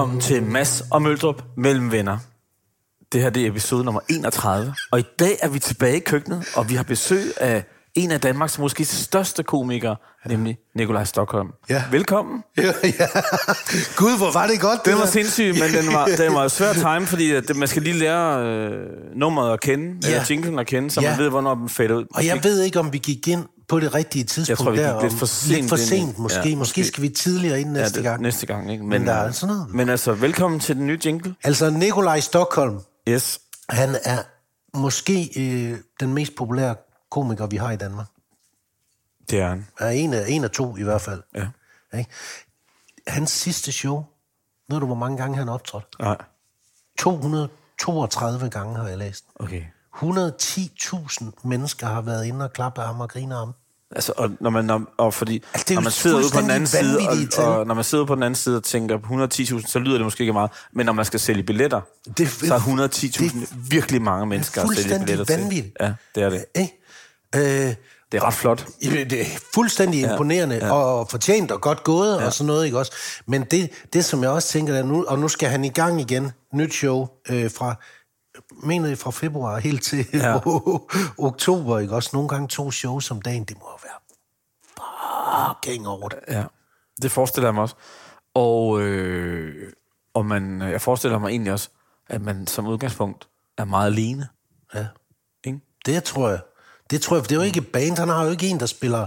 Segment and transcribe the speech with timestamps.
[0.00, 2.18] Velkommen til Mass og Møldrup mellem venner.
[3.12, 6.44] Det her det er episode nummer 31, og i dag er vi tilbage i køkkenet,
[6.56, 7.64] og vi har besøg af
[7.94, 11.48] en af Danmarks måske største komikere, nemlig Nikolaj Stockholm.
[11.70, 11.84] Ja.
[11.90, 12.42] Velkommen.
[12.58, 13.06] Ja, ja.
[13.96, 14.84] Gud, hvor var det godt.
[14.86, 17.82] Den var sindssyg, men den var, den var svær time, fordi at det- man skal
[17.82, 20.08] lige lære øh, nummeret at kende, ja.
[20.08, 21.10] Eller jinglen at kende, så Ja.
[21.10, 22.04] man ved, hvornår den fader ud.
[22.14, 25.02] Og jeg ved ikke, om vi gik ind på det rigtige tidspunkt Jeg tror, vi
[25.02, 26.38] gik lidt for sent Lidt for sent, måske.
[26.38, 26.56] ja, Ja, måske.
[26.56, 26.84] måske.
[26.84, 28.22] skal vi tidligere ind næste det, gang.
[28.22, 28.84] Næste gang, ikke?
[28.84, 29.74] Men der er øh, sådan noget.
[29.74, 31.34] Men altså, velkommen til den nye jingle.
[31.44, 33.40] Altså, Nikolaj Stockholm, Yes.
[33.68, 34.22] han er
[34.78, 36.74] måske øh, den mest populære
[37.10, 38.06] komiker, vi har i Danmark.
[39.30, 39.66] Det er han.
[39.78, 41.22] Er en af, en af to i hvert fald.
[41.34, 41.48] Ja.
[41.98, 42.10] Ikke?
[43.06, 44.04] Hans sidste show,
[44.68, 45.86] ved du, hvor mange gange han optrådte?
[46.00, 46.16] Nej.
[46.98, 49.24] 232 gange har jeg læst.
[49.34, 49.62] Okay.
[49.96, 53.52] 110.000 mennesker har været inde og klappe ham og grine ham.
[53.94, 56.66] Altså, og når man, og fordi, Altså, det når man sidder ude på den anden
[56.66, 56.98] side,
[57.38, 59.96] og, og, når man sidder på den anden side og tænker på 110.000, så lyder
[59.96, 61.80] det måske ikke meget, men når man skal sælge billetter,
[62.18, 65.42] Det- så er 110.000 virkelig mange mennesker at sælge fuldstændig billetter til.
[65.42, 65.76] vanvittigt.
[65.80, 66.44] Ja, det er det.
[66.54, 67.66] Ikke?
[67.68, 67.74] Øh,
[68.12, 68.66] Det er ret flot.
[68.82, 69.24] Det er
[69.54, 70.72] fuldstændig ja, imponerende ja.
[70.72, 72.26] og fortjent og godt gået ja.
[72.26, 72.92] og sådan noget, ikke også?
[73.26, 76.00] Men det, det som jeg også tænker, er nu, og nu skal han i gang
[76.00, 77.74] igen, nyt show øh, fra,
[78.52, 80.36] mener jeg fra februar helt til ja.
[81.28, 82.10] oktober, ikke også?
[82.12, 84.00] Nogle gange to shows om dagen, det må være
[85.48, 86.18] fucking over det.
[86.28, 86.44] Ja,
[87.02, 87.74] det forestiller jeg mig også.
[88.34, 89.72] Og, øh,
[90.14, 91.68] og man, jeg forestiller mig egentlig også,
[92.08, 94.28] at man som udgangspunkt er meget alene.
[94.74, 94.86] Ja.
[95.44, 95.60] Ikke?
[95.86, 96.40] Det tror jeg.
[96.90, 97.98] Det tror jeg, for det er jo ikke band.
[97.98, 99.06] Han har jo ikke en, der spiller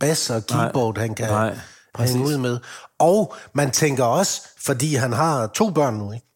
[0.00, 1.56] bass og keyboard, han kan nej,
[1.98, 2.60] hænge ud med.
[2.98, 6.26] Og man tænker også, fordi han har to børn nu, ikke?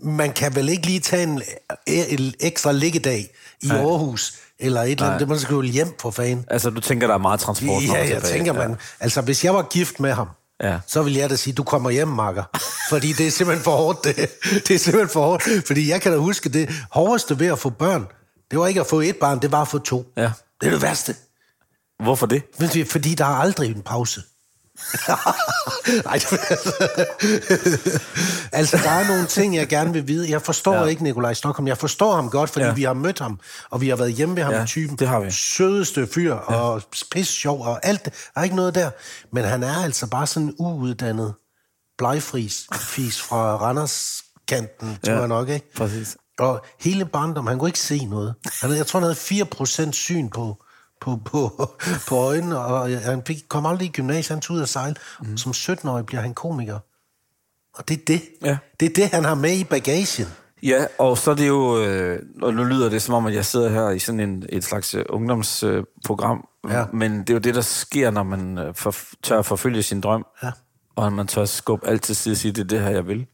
[0.00, 1.42] Man kan vel ikke lige tage en,
[1.86, 3.28] en ekstra liggedag
[3.62, 3.76] i Nej.
[3.78, 6.44] Aarhus, eller et eller andet, det man skal jo hjem for fanden.
[6.50, 7.82] Altså, du tænker, der er meget transport.
[7.84, 8.20] Ja, jeg tilbage.
[8.32, 10.28] tænker, man, altså hvis jeg var gift med ham,
[10.62, 10.78] Ja.
[10.86, 12.44] så ville jeg da sige, du kommer hjem, makker.
[12.90, 14.16] Fordi det er simpelthen for hårdt, det.
[14.68, 15.42] Det er simpelthen for hårdt.
[15.66, 18.06] Fordi jeg kan da huske, det hårdeste ved at få børn,
[18.50, 20.04] det var ikke at få et barn, det var at få to.
[20.16, 20.22] Ja.
[20.60, 21.14] Det er det værste.
[22.02, 22.42] Hvorfor det?
[22.90, 24.22] Fordi der er aldrig en pause.
[26.04, 26.40] Nej, det-
[28.52, 30.30] altså, der er nogle ting, jeg gerne vil vide.
[30.30, 30.84] Jeg forstår ja.
[30.84, 31.68] Ikke Nikolaj Stockholm.
[31.68, 32.72] Jeg forstår ham godt, fordi ja.
[32.72, 33.40] Vi har mødt ham,
[33.70, 34.96] og vi har været hjemme ved ham Ja, i typen.
[34.96, 35.30] det har vi.
[35.30, 36.38] Sødeste fyr, ja.
[36.38, 38.04] og pis sjov, og alt.
[38.04, 38.90] Der er ikke noget der.
[39.32, 41.34] Men han er altså bare sådan en uuddannet
[41.98, 45.18] blegfris fis fra Randers-kanten, tror Ja.
[45.18, 45.72] jeg nok, ikke?
[45.76, 46.16] Præcis.
[46.38, 48.34] Og hele barndom, han kunne ikke se noget.
[48.60, 49.44] Han, jeg tror, han havde
[49.88, 50.63] 4% syn på,
[51.00, 51.70] på, på,
[52.08, 54.94] på øjnene, og han fik, kom aldrig i gymnasiet, han tog ud at sejle.
[55.22, 55.36] Mm.
[55.36, 56.78] Som 17-årig bliver han komiker.
[57.74, 58.22] Og det er det.
[58.42, 58.56] Ja.
[58.80, 60.26] Det er det, han har med i bagagen.
[60.62, 63.44] Ja, og så er det jo, øh, og nu lyder det som om, at jeg
[63.44, 66.84] sidder her i sådan en, et slags øh, ungdomsprogram, Ja.
[66.92, 70.26] men det er jo det, der sker, når man øh, for, tør forfølge sin drøm,
[70.42, 70.50] Ja.
[70.96, 73.26] og man tør skubbe alt til side og sige, det er det her, jeg vil.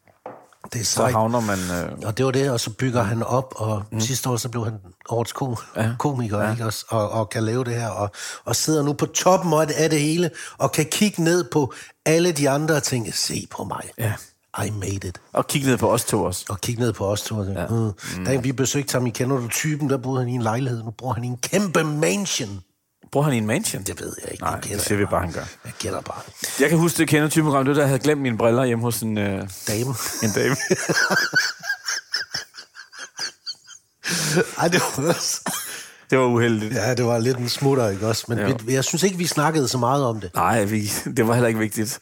[0.73, 1.13] Det er Så sejt.
[1.13, 1.59] havner man...
[1.59, 4.01] Øh, Og det var det, og så bygger han op, og mm.
[4.01, 4.75] sidste år så blev han
[5.09, 5.91] årets kom- Ja.
[5.99, 6.51] komiker, ja.
[6.51, 6.85] ikke også?
[6.89, 8.11] Og, og kan lave det her, og,
[8.45, 11.73] og sidder nu på toppen af det, hele, og kan kigge ned på
[12.07, 13.83] alle de andre og tænke, se på mig.
[13.99, 14.13] Ja.
[14.67, 15.21] I made it.
[15.33, 16.45] og kigge ned på os to også.
[16.49, 17.37] og kigge ned på os to.
[17.37, 17.67] Og tænke, ja.
[18.19, 18.25] mm.
[18.25, 20.83] Da vi besøgte ham i Kender du typen, der boede han i en lejlighed.
[20.85, 22.61] Nu bor han i en kæmpe mansion.
[23.13, 23.83] Bruger han i en mansion?
[23.83, 24.45] Det ved jeg ikke.
[24.45, 25.45] Nej, det det siger jeg vi bare, han gør.
[25.65, 26.21] Jeg gætter bare.
[26.61, 29.19] Jeg kan huske det kender typeprogram, det jeg havde glemt mine briller hjemme hos en,
[29.19, 29.95] øh, Dame.
[30.23, 30.57] en dame.
[34.59, 35.17] Ej, det var,
[36.11, 36.75] det var uheldigt.
[36.75, 38.25] ja, det var lidt en smutter, ikke også?
[38.29, 38.57] Men Jo.
[38.65, 40.31] vi, jeg synes ikke, vi snakkede så meget om det.
[40.35, 41.99] Nej, vi, det var heller ikke vigtigt.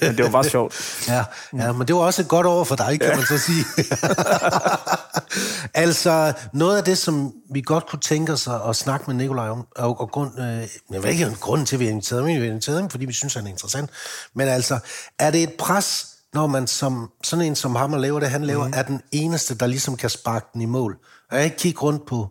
[0.00, 1.04] Men det var bare sjovt.
[1.08, 1.24] Ja,
[1.56, 3.16] ja, men det var også et godt år for dig, kan ja.
[3.16, 3.64] man så sige.
[5.74, 9.48] altså, noget af det, som vi godt kunne tænke os at, at snakke med Nikolaj
[9.48, 12.28] om, og, og grund, øh, jeg ved ikke, grunden til, at vi har inviteret ham,
[12.28, 13.90] vi har inviteret ham, fordi vi synes, han er interessant,
[14.34, 14.78] men altså,
[15.18, 18.44] er det et pres, når man som, sådan en som ham, og laver det, han
[18.44, 18.72] laver, mm.
[18.76, 20.98] er den eneste, der ligesom kan sparke den i mål?
[21.30, 22.30] Og jeg ikke kigge rundt på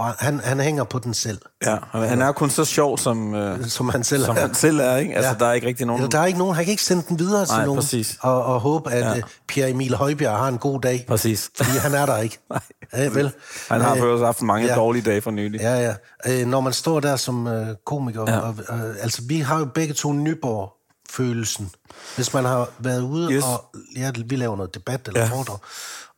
[0.00, 3.66] han, han hænger på den selv, Ja, han han er kun så sjov, som, øh,
[3.66, 4.40] som han selv som er.
[4.40, 4.96] han selv er.
[4.96, 5.14] Ikke?
[5.14, 5.36] Altså, Ja.
[5.38, 6.02] der er ikke rigtig nogen...
[6.02, 8.18] Ja, der er ikke nogen, han kan ikke sende den videre til Nej, nogen, præcis.
[8.20, 9.22] Og, og håbe, at ja.
[9.48, 11.04] Pierre Emil Højbjerg har en god dag.
[11.08, 11.50] Præcis.
[11.56, 12.38] Fordi han er der ikke.
[12.50, 12.60] Nej.
[12.92, 13.32] Ja, vel.
[13.68, 14.74] Han har Øh, for også haft mange ja.
[14.74, 15.60] dårlige dage for nylig.
[15.60, 15.94] Ja.
[16.26, 16.40] Ja.
[16.40, 18.38] Øh, når man står der som øh, komiker, ja.
[18.38, 21.70] Og, øh, altså vi har jo begge to Nyborg-følelsen.
[22.16, 23.44] Hvis man har været ude, Yes.
[23.44, 23.64] og
[23.96, 25.20] ja, vi laver noget debat eller.
[25.20, 25.26] Ja.
[25.28, 25.58] foredrag,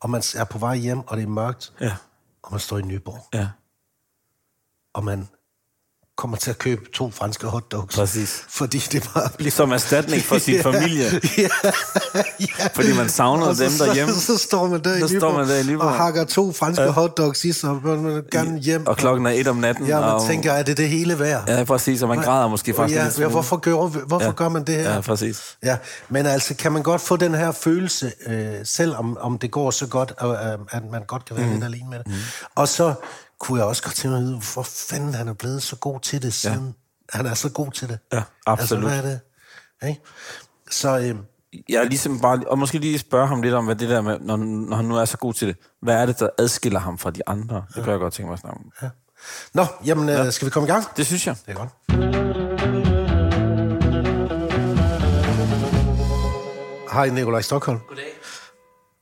[0.00, 1.92] og man er på vej hjem, og det er mørkt, ja.
[2.42, 3.46] og man står i Nyborg, ja.
[4.94, 5.28] Og man
[6.16, 7.96] kommer til at købe to franske hotdogs.
[7.96, 8.44] Præcis.
[8.48, 9.50] Fordi det bare bliver...
[9.50, 11.04] Som erstatning for sin familie.
[11.38, 11.48] ja,
[12.40, 12.66] ja.
[12.74, 14.14] Fordi man savner Og så, dem derhjemme.
[14.14, 15.86] Så, så står man der, Så i står Nyborg, man der i Nyborg.
[15.86, 16.90] og hakker to franske ja.
[16.90, 18.86] hotdogs i sig, og man gerne hjem.
[18.86, 19.86] Og klokken er et om natten.
[19.86, 21.48] Ja, man og, tænker, er det det hele værd?
[21.48, 23.74] Ja, præcis, og man græder måske faktisk ja, ja, hvorfor, gør,
[24.06, 24.32] hvorfor Ja.
[24.32, 24.94] gør man det her?
[24.94, 25.56] Ja, præcis.
[25.62, 25.76] Ja,
[26.08, 29.86] men altså, kan man godt få den her følelse, øh, selvom om det går så
[29.86, 30.30] godt, øh,
[30.70, 31.52] at man godt kan være mm.
[31.52, 32.06] lidt alene med det.
[32.06, 32.12] Mm.
[32.54, 32.94] Og så
[33.44, 36.00] kunne jeg også godt tænke mig at vide, hvor fanden han er blevet så god
[36.00, 36.66] til det siden.
[37.14, 37.16] Ja.
[37.18, 37.98] Han er så god til det.
[38.12, 38.84] Ja, absolut.
[38.84, 39.18] Altså, hvad er
[39.82, 39.88] det?
[39.88, 40.00] Ikke?
[40.70, 41.16] Så øh,
[41.68, 44.18] Jeg er ligesom bare, og måske lige spørge ham lidt om, hvad det der med,
[44.20, 46.98] når, når han nu er så god til det, hvad er det, der adskiller ham
[46.98, 47.64] fra de andre?
[47.74, 48.72] Det kan jeg godt tænke mig at snakke om.
[48.82, 48.88] ja.
[49.54, 50.84] Nå, jamen, øh, skal vi komme i gang?
[50.96, 51.36] Det synes jeg.
[51.46, 51.70] Det er godt.
[56.92, 57.78] Hej, Nikolaj Stockholm.
[57.88, 58.04] Goddag.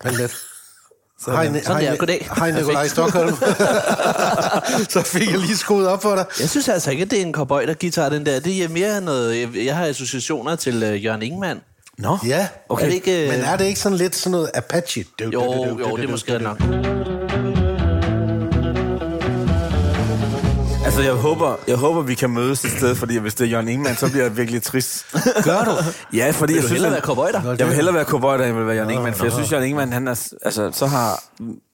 [0.04, 0.51] Vent lidt.
[1.26, 2.28] Hej, Ni- Sådan hej, der, goddag.
[2.36, 3.36] Hej, Nikolaj Stockholm.
[4.94, 6.24] så fik jeg lige skruet op for dig.
[6.40, 8.40] Jeg synes altså ikke, at det er en cowboy, der guitar, den der.
[8.40, 9.40] Det er mere noget...
[9.40, 11.60] Jeg, jeg har associationer til uh, Jørgen Ingemann.
[11.98, 12.18] Nå?
[12.26, 12.84] Ja, Okay.
[12.84, 15.04] Er det ikke, øh, men er det ikke sådan lidt sådan noget Apache?
[15.22, 15.32] Jo,
[15.78, 16.58] jo, det er måske nok.
[21.02, 23.68] Altså, jeg håber, jeg håber, vi kan mødes et sted, fordi hvis det er Jørgen
[23.68, 25.06] Ingemann, så bliver jeg virkelig trist.
[25.44, 25.70] Gør du?
[26.16, 27.56] Ja, fordi Vil jeg du synes, hellere han- være cowboy der?
[27.58, 29.66] Jeg vil hellere være cowboy, der end vil være Jørgen Ingemann, for jeg synes, Jørgen
[29.66, 31.22] Ingemann, han er, altså, så har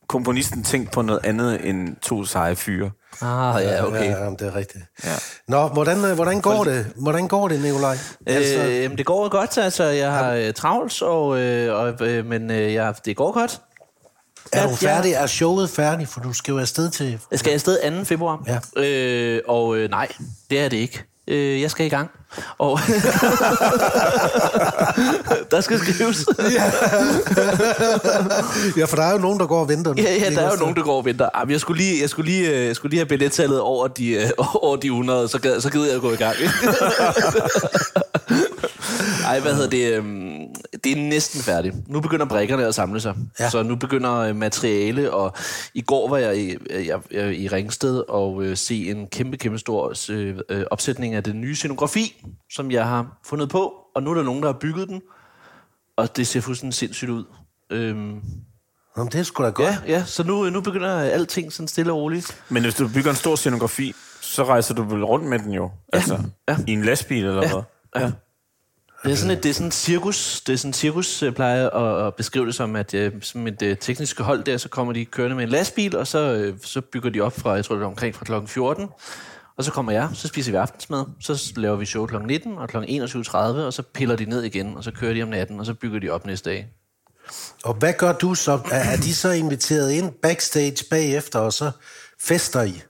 [0.08, 2.90] komponisten tænkt på noget andet end to seje fyre.
[3.22, 4.04] Ah, ja, okay.
[4.04, 4.84] Ja, jamen, det er rigtigt.
[5.04, 5.10] Ja.
[5.48, 6.86] Nå, hvordan, øh, hvordan går det?
[6.96, 7.96] Hvordan går det, Nikolaj?
[8.26, 9.84] Altså, Øh, det går godt, altså.
[9.84, 13.60] Jeg har øh, travlt, og, øh, og, øh, men øh, jeg, det går godt.
[14.52, 14.96] Er du ja.
[14.96, 15.12] færdig?
[15.12, 16.08] Er showet færdig?
[16.08, 17.18] For du skal jo afsted til...
[17.30, 18.04] Jeg skal afsted 2.
[18.04, 18.42] februar.
[18.76, 18.82] Ja.
[18.82, 20.08] Øh, og øh, nej,
[20.50, 21.04] det er det ikke.
[21.28, 22.10] Øh, jeg skal i gang.
[22.58, 22.78] Og
[25.50, 26.26] der skal skrives.
[28.76, 29.94] Ja, for der er jo nogen, der går og venter.
[29.94, 30.02] nu.
[30.02, 31.28] Ja, ja, der er jo nogen, der går og venter.
[31.38, 34.10] Jamen, jeg, skulle lige, jeg, skulle lige, øh, jeg skulle lige have billettallet over de,
[34.10, 36.36] øh, over de 100, så, gad, så gider jeg at gå i gang.
[39.28, 40.04] Ej, hvad hedder det?
[40.84, 41.88] Det er næsten færdigt.
[41.88, 43.14] Nu begynder brækkerne at samle sig.
[43.38, 43.44] Ja.
[43.44, 43.50] Ja.
[43.50, 45.36] Så nu begynder øh, materiale, og
[45.74, 49.36] i går var jeg i, øh, jeg, jeg, i Ringsted og øh, se en kæmpe,
[49.36, 53.74] kæmpe stor øh, øh, opsætning af den nye scenografi, som jeg har fundet på.
[53.94, 55.02] Og nu er der nogen, der har bygget den,
[55.96, 57.24] og det ser fuldstændig sindssygt ud.
[57.70, 58.20] Øhm,
[58.96, 59.68] Nå, men det er sgu da godt.
[59.68, 62.42] Ja, ja, så nu, nu begynder alting sådan stille og roligt.
[62.48, 65.70] Men hvis du bygger en stor scenografi, så rejser du vel rundt med den jo?
[65.92, 66.56] Altså, ja.
[66.66, 67.62] i en lastbil eller hvad?
[67.96, 68.10] Ja.
[69.04, 71.70] Det er sådan et, det er sådan et cirkus, det er sådan cirkus, jeg plejer
[71.70, 73.76] at, at beskrive det som, at øh, som et øh,
[74.18, 77.20] hold der, så kommer de kørende med en lastbil, og så, øh, så bygger de
[77.20, 78.88] op fra, jeg tror det er omkring fra klokken 14,
[79.56, 82.68] og så kommer jeg, så spiser vi aftensmad, så laver vi show klokken 19 og
[82.68, 85.66] klokken 21.30, og så piller de ned igen, og så kører de om natten, og
[85.66, 86.68] så bygger de op næste dag.
[87.64, 88.52] Og hvad gør du så?
[88.52, 91.70] Er, er de så inviteret ind backstage bagefter, og så
[92.20, 92.82] fester I?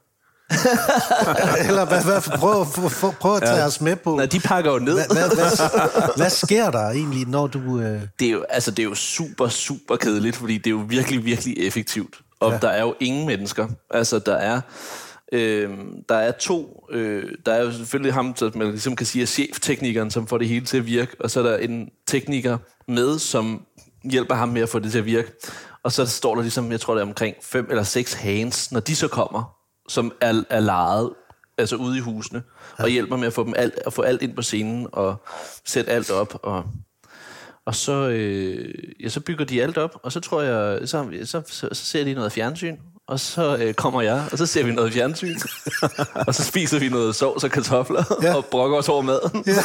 [1.68, 2.66] Eller hvad, hvad, prøv,
[3.00, 3.66] prøv, prøv at tage ja.
[3.66, 4.16] os med på.
[4.16, 4.94] Nej, de pakker jo ned.
[4.94, 7.80] Hvad, hvad, hvad, hvad sker der egentlig, når du...
[7.80, 8.00] Øh...
[8.18, 11.24] det er jo, altså, det er jo super, super kedeligt, fordi det er jo virkelig,
[11.24, 12.14] virkelig effektivt.
[12.40, 12.54] Og Ja.
[12.54, 12.60] ja.
[12.60, 13.68] der er jo ingen mennesker.
[13.90, 14.60] Altså, der er...
[15.32, 15.70] Øh,
[16.08, 19.26] der er to, øh, der er jo selvfølgelig ham, som man ligesom kan sige er
[19.26, 23.19] chefteknikeren, som får det hele til at virke, og så er der en tekniker med,
[23.19, 23.62] som
[24.05, 25.28] hjælper ham med at få det til at virke.
[25.82, 28.81] Og så står der ligesom, jeg tror det er omkring fem eller seks hands, når
[28.81, 29.57] de så kommer,
[29.88, 31.10] som er, er lejet,
[31.58, 32.42] altså ude i husene,
[32.78, 32.82] ja.
[32.82, 35.16] og hjælper med at få, dem alt, at få alt ind på scenen, og
[35.66, 36.64] sætte alt op, og
[37.66, 41.42] og så, øh, ja, så bygger de alt op, og så tror jeg, så, så,
[41.46, 42.76] så, så ser de noget fjernsyn,
[43.08, 45.36] og så øh, kommer jeg, og så ser vi noget fjernsyn,
[46.26, 48.34] og så spiser vi noget sovs og kartofler, Ja.
[48.34, 49.44] og brokker os over maden.
[49.46, 49.52] Ja.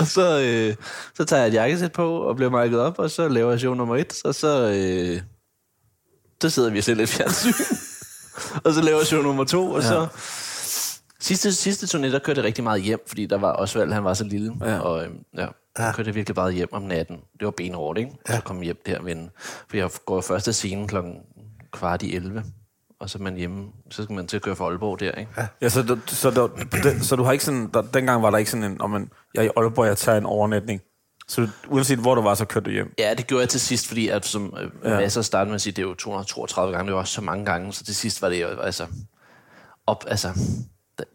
[0.00, 0.74] og så, øh,
[1.14, 3.74] så tager jeg et jakkesæt på, og bliver mærket op, og så laver jeg show
[3.74, 5.20] nummer et, og så, øh,
[6.42, 7.64] så sidder vi og ser lidt fjernsyn.
[8.64, 9.88] og så laver jeg show nummer to, og ja.
[9.88, 10.06] så...
[11.20, 14.14] Sidste, sidste turné, der kørte jeg rigtig meget hjem, fordi der var Osvald, han var
[14.14, 14.54] så lille.
[14.60, 14.70] Ja.
[14.70, 14.80] Ja.
[14.80, 17.16] Og øhm, ja, der kørte jeg virkelig meget hjem om natten.
[17.16, 18.10] Det var benhårdt, ikke?
[18.28, 18.36] Ja.
[18.36, 19.30] Så kom jeg hjem der ved en,
[19.68, 21.14] For jeg går først af scenen klokken
[21.72, 22.44] kvart i 11.
[23.00, 25.30] Og så er man hjemme, så skal man til at køre fra Aalborg der, ikke?
[25.36, 25.46] Ja.
[25.62, 26.50] Ja, så, så, du,
[26.82, 27.70] den, så du har ikke sådan...
[27.74, 28.80] Der, dengang var der ikke sådan en...
[28.80, 30.80] Om man, jeg er i Aalborg, jeg tager en overnatning.
[31.28, 32.94] Så uanset hvor du var, så kørte du hjem.
[32.98, 34.96] ja, det gjorde jeg til sidst, fordi at, som øh, Ja.
[34.96, 37.44] masser startede med at sige, det er jo 232 gange, det var også så mange
[37.44, 38.86] gange, så til sidst var det jo, altså...
[39.86, 40.32] Op, altså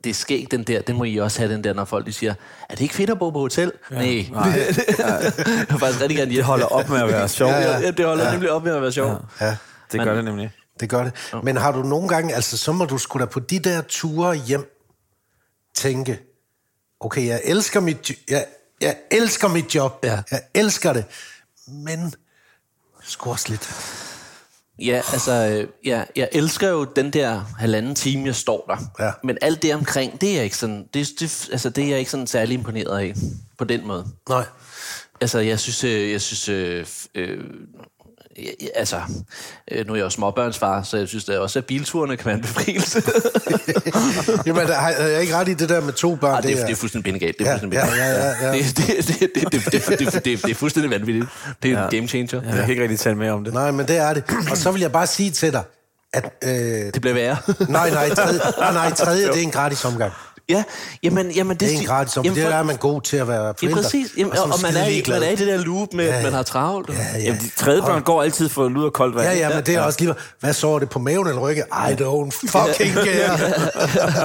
[0.04, 0.82] det er skægt, den der.
[0.82, 2.34] Den må I også have, den der, når folk de siger,
[2.70, 3.72] er det ikke fedt at bo på hotel?
[3.92, 3.96] Ja.
[3.96, 4.06] Nej.
[4.32, 4.44] Nej.
[4.50, 7.50] jeg vil faktisk rigtig gerne Det holder op med at være sjov.
[7.50, 8.32] Ja, Ja, det holder ja.
[8.32, 9.10] nemlig op med at være sjov.
[9.42, 9.46] Ja.
[9.46, 9.58] Ja,
[9.92, 10.52] Det gør det nemlig.
[10.80, 11.14] det gør det.
[11.44, 14.36] Men har du nogle gange, altså så må du sgu da på de der ture
[14.36, 14.80] hjem
[15.76, 16.20] tænke,
[17.00, 18.46] okay, jeg elsker mit, jeg,
[18.84, 20.00] jeg elsker mit job.
[20.04, 20.22] Ja.
[20.32, 21.06] Jeg elsker det.
[21.68, 22.14] Men
[23.02, 23.70] sgu også lidt.
[24.80, 29.06] Ja, altså, øh, ja, jeg elsker jo den der halvanden time, jeg står der.
[29.06, 29.12] Ja.
[29.24, 32.00] Men alt det omkring, det er jeg ikke sådan, det, det, altså, det er jeg
[32.00, 33.14] ikke sådan særlig imponeret af,
[33.58, 34.08] på den måde.
[34.30, 34.46] Nej.
[35.22, 36.86] Altså, jeg synes, øh, jeg synes, øh,
[37.16, 37.44] øh,
[38.76, 39.02] altså,
[39.72, 42.36] øh, nu er jeg jo småbørnsfar, så jeg synes da også, at bilturene kan være
[42.36, 43.04] en befrielse.
[44.48, 46.34] Jamen, der har jeg ikke ret i det der med to børn.
[46.34, 47.40] Ej, det, er, det er fuldstændig bindegalt.
[47.40, 48.58] Det er Ja, fuldstændig ja, ja, ja, ja.
[48.58, 51.26] Det, det, det, det, det, det, det, det, det, det, det er fuldstændig vanvittigt.
[51.64, 52.42] Det er en game changer.
[52.44, 53.54] Jeg kan ikke rigtig tale mere om det.
[53.54, 54.24] Nej, men det er det.
[54.52, 55.64] Og så vil jeg bare sige til dig,
[56.14, 56.26] at...
[56.44, 56.52] Øh,
[56.94, 57.38] Det bliver værre.
[57.70, 60.14] nej, nej, tredje, nej, nej, tredje, det er en gratis omgang.
[60.50, 60.64] Ja,
[61.04, 63.46] jamen, jamen, det, Det er en gratis jamen, Det er man god til at være
[63.46, 63.82] Ja, forældre.
[63.82, 64.08] præcis.
[64.18, 66.34] Jamen, og, og man, er, i, man er i det der loop med, at man
[66.34, 66.90] har travlt.
[66.90, 67.20] og- Ja, ja.
[67.24, 69.28] Jamen, de tredje børn går altid for lud og koldt vand.
[69.30, 70.14] Ja, ja, men det er også lige...
[70.40, 71.64] Hvad så det på maven eller ryggen?
[71.64, 73.38] I don't fucking care.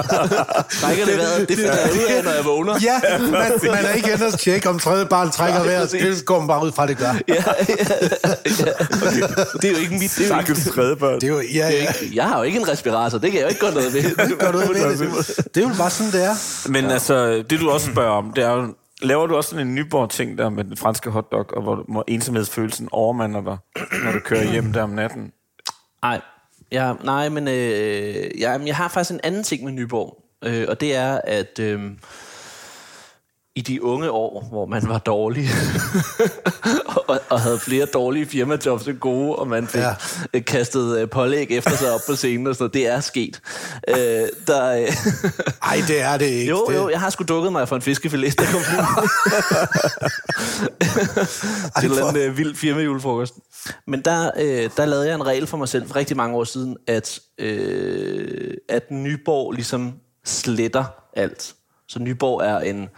[0.81, 1.49] Trækker det vejret?
[1.49, 2.79] Det finder jeg ud af, når jeg vågner.
[2.83, 3.31] Ja, man,
[3.63, 5.91] man er ikke inde og tjekke, om tredje barn trækker vejret.
[5.91, 7.05] Det går man bare ud fra, det gør.
[7.27, 7.75] Ja, ja, ja.
[9.61, 10.11] Det er jo ikke mit...
[10.17, 11.15] Det er jo ikke, tredje børn.
[11.15, 11.41] Det er jo...
[11.53, 11.69] Ja, ja.
[11.69, 14.37] ikke, jeg har jo ikke en respirator, det kan jeg jo ikke gøre noget ved.
[14.37, 15.55] Gør du ikke ved det?
[15.55, 16.69] Det er jo bare sådan, det er.
[16.71, 16.91] Men ja.
[16.91, 20.37] altså, det du også spørger om, det er jo, laver du også sådan en Nyborg-ting
[20.37, 23.57] der med den franske hotdog, og hvor, hvor ensomhedsfølelsen overmander dig,
[24.03, 25.31] når du kører hjem der om natten?
[26.01, 26.21] Nej,
[26.71, 27.53] ja, nej, men øh,
[28.39, 31.81] jeg, jeg har faktisk en anden ting med Nyborg, øh, og det er, at øh,
[33.59, 35.49] i de unge år, hvor man var dårlig,
[37.07, 39.93] og, og havde flere dårlige firmajobs end gode, og man fik Ja.
[40.33, 40.39] ja.
[40.39, 43.41] kastet øh, pålæg efter sig op på scenen og sådan noget, det er sket.
[43.87, 43.95] Øh,
[44.47, 44.87] der, øh,
[45.71, 46.49] Ej, det er det ikke.
[46.49, 48.61] jo, jo, jeg har sgu dukket mig for en fiskefilet, der kom
[51.79, 53.33] til en eller anden øh, vild firmajulefrokost.
[53.87, 56.43] Men der, øh, der lavede jeg en regel for mig selv for rigtig mange år
[56.43, 59.93] siden, at, øh, at Nyborg ligesom
[60.25, 61.55] sletter alt.
[61.87, 62.89] Så Nyborg er en...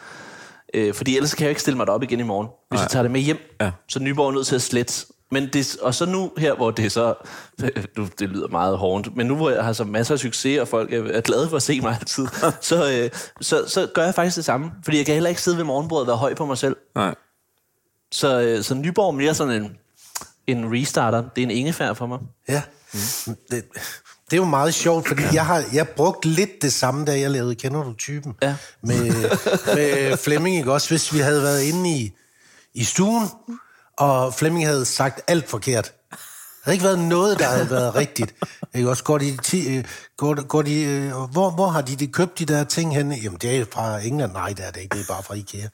[0.73, 2.81] Øh, fordi ellers kan jeg ikke stille mig derop igen i morgen, hvis Nej.
[2.81, 3.37] jeg tager det med hjem.
[3.61, 3.71] Ja.
[3.87, 5.05] Så Nyborg er nødt til at slette.
[5.31, 7.13] Men det, og så nu her, hvor det er så...
[7.97, 10.67] Nu, det lyder meget hårdt, men nu hvor jeg har så masser af succes, og
[10.67, 12.27] folk er, er glade for at se mig altid,
[12.61, 13.09] så, øh,
[13.41, 14.71] så, så gør jeg faktisk det samme.
[14.83, 16.75] Fordi jeg kan heller ikke sidde ved morgenbordet og være høj på mig selv.
[16.95, 17.15] Nej.
[18.11, 19.77] Så, øh, så Nyborg er mere sådan en,
[20.47, 21.23] en restarter.
[21.35, 22.19] Det er en ingefær for mig.
[22.49, 22.61] Ja.
[23.51, 23.63] Det,
[24.31, 27.31] det er jo meget sjovt, fordi jeg har jeg brugt lidt det samme, da jeg
[27.31, 28.33] lavede Kender du typen?
[28.41, 28.55] Ja.
[28.83, 29.05] Med,
[29.75, 30.89] med Flemming, ikke også?
[30.89, 32.13] Hvis vi havde været inde i,
[32.73, 33.29] i stuen,
[33.97, 35.93] og Flemming havde sagt alt forkert.
[36.11, 36.17] Der
[36.63, 38.33] havde ikke været noget, der havde været rigtigt.
[38.73, 39.03] Ikke også?
[39.03, 39.83] Går de, ti, øh,
[40.17, 43.15] går, går de, øh, hvor, hvor har de, de købt de der ting henne?
[43.15, 44.31] Jamen, det er fra England.
[44.31, 44.97] Nej, det er det ikke.
[44.97, 45.67] Det er bare fra Ikea.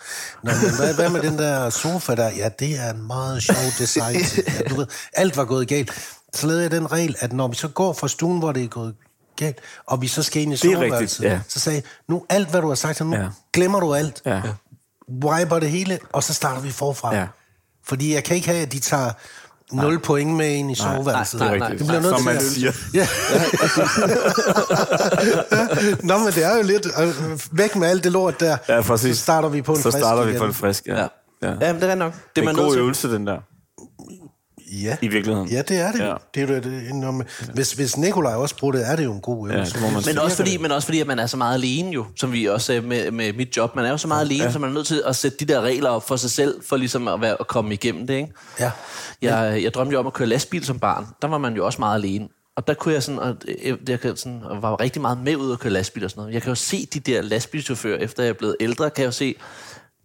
[0.44, 2.30] Nå, men hvad, hvad med den der sofa der?
[2.30, 4.16] Ja, det er en meget sjov design.
[4.16, 6.16] Ja, du ved, alt var gået galt.
[6.38, 8.67] Så lavede jeg den regel, at når vi så går fra stuen, hvor det er
[8.67, 8.96] gået
[9.36, 11.39] galt, og vi så skal ind i soveværelset, ja.
[11.48, 13.27] så sagde jeg, nu alt, hvad du har sagt, nu Ja.
[13.53, 14.22] glemmer du alt.
[14.25, 14.41] Ja.
[15.24, 17.15] Wiper det hele, og så starter vi forfra.
[17.15, 17.27] Ja.
[17.88, 19.12] Fordi jeg kan ikke have, at de tager
[19.72, 21.39] 0 point med ind i soveværelset.
[21.39, 21.79] nej, Det er nej, rigtigt.
[21.79, 22.72] Det bliver nødt Som til man at- siger.
[22.94, 23.08] Ja.
[26.08, 27.13] Nå, men det er jo lidt øh,
[27.51, 28.58] væk med alt det lort der.
[28.70, 29.17] Ja, præcis.
[29.17, 30.39] Så starter vi på en Så frisk starter vi igen.
[30.39, 30.96] på en frisk, ja.
[31.00, 31.08] Ja.
[31.41, 31.53] ja.
[31.62, 32.13] Ja, men det er nok.
[32.13, 32.79] Det Det er en god til.
[32.79, 33.38] øvelse, den der,
[34.71, 34.97] Ja.
[35.01, 35.50] i virkeligheden.
[35.50, 36.00] Ja, det er det.
[36.00, 36.07] Ja.
[36.07, 36.15] Ja.
[36.36, 39.21] Det er det, når man, hvis, hvis Nikolaj også bruger det, er det jo en
[39.21, 39.79] god øvelse.
[39.79, 42.33] man Men også, fordi, men også fordi, at man er så meget alene jo, som
[42.33, 43.75] vi også er med, med mit job.
[43.75, 44.51] Man er jo så meget alene, ja.
[44.51, 46.77] så man er nødt til at sætte de der regler op for sig selv, for
[46.77, 48.33] ligesom at, være, at komme igennem det, ikke?
[48.59, 48.71] Ja.
[49.21, 51.07] Jeg, jeg drømte jo om at køre lastbil som barn.
[51.21, 52.27] Der var man jo også meget alene.
[52.57, 55.36] Og der kunne jeg sådan, og jeg, jeg kan sådan, og var rigtig meget med
[55.36, 56.33] ud at køre lastbil og sådan noget.
[56.33, 59.12] Jeg kan jo se de der lastbilchauffører, efter jeg er blevet ældre, kan jeg jo
[59.12, 59.36] se,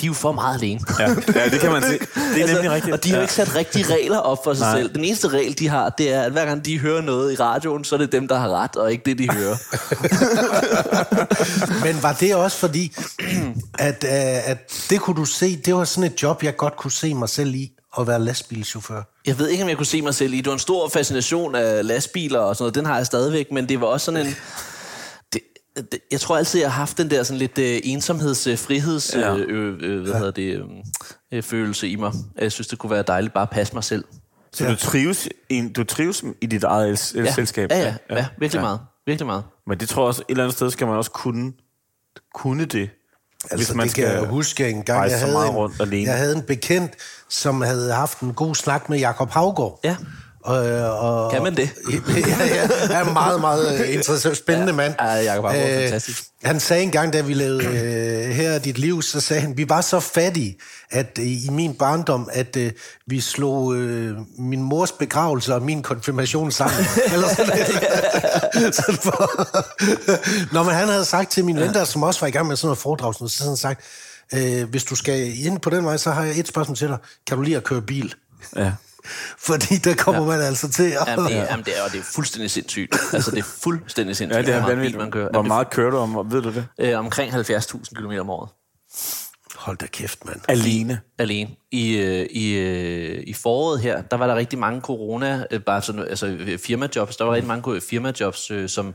[0.03, 0.81] de er jo for meget alene.
[0.99, 1.99] Ja, ja, det kan man se.
[2.35, 2.75] Det er nemlig rigtigt.
[2.75, 4.79] Altså, Og de har jo ikke sat rigtige regler op for sig Nej.
[4.81, 4.95] selv.
[4.95, 7.85] Den eneste regel, de har, det er, at hver gang de hører noget i radioen,
[7.85, 9.57] så er det dem, der har ret, og ikke det, de hører.
[11.85, 12.97] Men var det også fordi,
[13.79, 16.93] at, øh, at det kunne du se, det var sådan et job, jeg godt kunne
[16.93, 19.03] se mig selv i, at være lastbilchauffør?
[19.27, 20.37] Jeg ved ikke, om jeg kunne se mig selv i.
[20.37, 22.75] Det var en stor fascination af lastbiler og sådan noget.
[22.75, 24.37] Den har jeg stadigvæk, men det var også sådan en...
[26.12, 29.37] Jeg tror altid, jeg har haft den der sådan lidt øh, ensomheds, øh, friheds, Ja.
[29.37, 30.64] øh, øh, øh, hvad hedder det, øh,
[31.33, 32.12] øh, følelse i mig.
[32.38, 34.05] Jeg synes, det kunne være dejligt bare at passe mig selv.
[34.52, 37.71] Så du trives, i, du trives i dit eget s- Ja, selskab?
[37.71, 37.79] ja,
[38.11, 38.81] ja, ja, virkelig meget.
[39.07, 39.45] Virkelig meget.
[39.67, 41.52] Men det tror jeg også, et eller andet sted skal man også kunne,
[42.35, 42.91] kunne det.
[43.50, 46.09] Altså, det kan jeg huske en gang, jeg havde, meget en, rundt alene.
[46.11, 46.93] jeg havde en bekendt,
[47.29, 49.81] som havde haft en god snak med Jakob Havgård.
[49.85, 49.97] Ja.
[50.45, 50.57] Og,
[50.99, 51.63] og, Kan man det?
[52.17, 54.95] ja, ja, han er en meget, meget øh, interessant, spændende mand.
[55.01, 56.25] Ja, Jacob Havgård er fantastisk.
[56.45, 59.69] Han sagde engang, da vi lavede øh, Her er dit liv, så sagde han, vi
[59.69, 60.59] var så fattige
[60.91, 62.73] at, øh, i min barndom, at øh,
[63.07, 66.87] vi slog øh, min mors begravelse og min konfirmation sammen.
[67.13, 67.59] Eller sådan.
[68.73, 69.49] Sådan for,
[70.55, 72.57] Nå, men han havde sagt til min ven der, som også var i gang med
[72.57, 73.81] sådan noget foredrag, så havde han sagt,
[74.35, 76.99] øh, hvis du skal ind på den vej, så har jeg et spørgsmål til dig.
[77.27, 78.15] Kan du lide at køre bil?
[78.57, 78.73] Ja.
[79.39, 80.29] Fordi der kommer ja.
[80.29, 81.09] man altså til at...
[81.09, 82.97] Jamen, det, jamen, det, er, og det er fuldstændig sindssygt.
[83.13, 85.29] Altså, det er fuldstændig sindssygt, Ja, det er hvor meget man kører.
[85.33, 86.67] Hvor meget kører du om, ved du det?
[86.79, 88.49] øh, omkring 70.000 km om året.
[89.57, 90.41] Hold da kæft, mand.
[90.49, 91.01] Alene.
[91.19, 91.51] alene.
[91.71, 95.83] I, øh, i, øh, I foråret her, der var der rigtig mange corona, øh, bare
[95.83, 98.95] sådan, altså øh, firmajobs, der var rigtig mange firmajobs, øh, som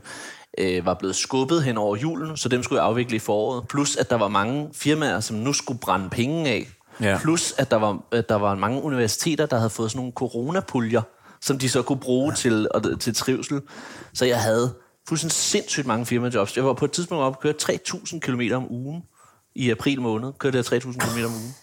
[0.58, 3.68] øh, var blevet skubbet hen over julen, så dem skulle jeg afvikle i foråret.
[3.68, 6.68] Plus, at der var mange firmaer, som nu skulle brænde penge af.
[7.00, 7.18] Ja.
[7.22, 11.02] Plus, at der var, at der var mange universiteter, der havde fået sådan nogle coronapuljer,
[11.40, 12.36] som de så kunne bruge ja.
[12.36, 13.60] til, og, til trivsel.
[14.14, 14.74] Så jeg havde
[15.08, 16.56] fuldstændig sindssygt mange firmajobs.
[16.56, 19.02] Jeg var på et tidspunkt oppe og køre 3.000 km om ugen
[19.54, 20.32] i april måned.
[20.38, 21.54] Kørte jeg 3.000 km om ugen.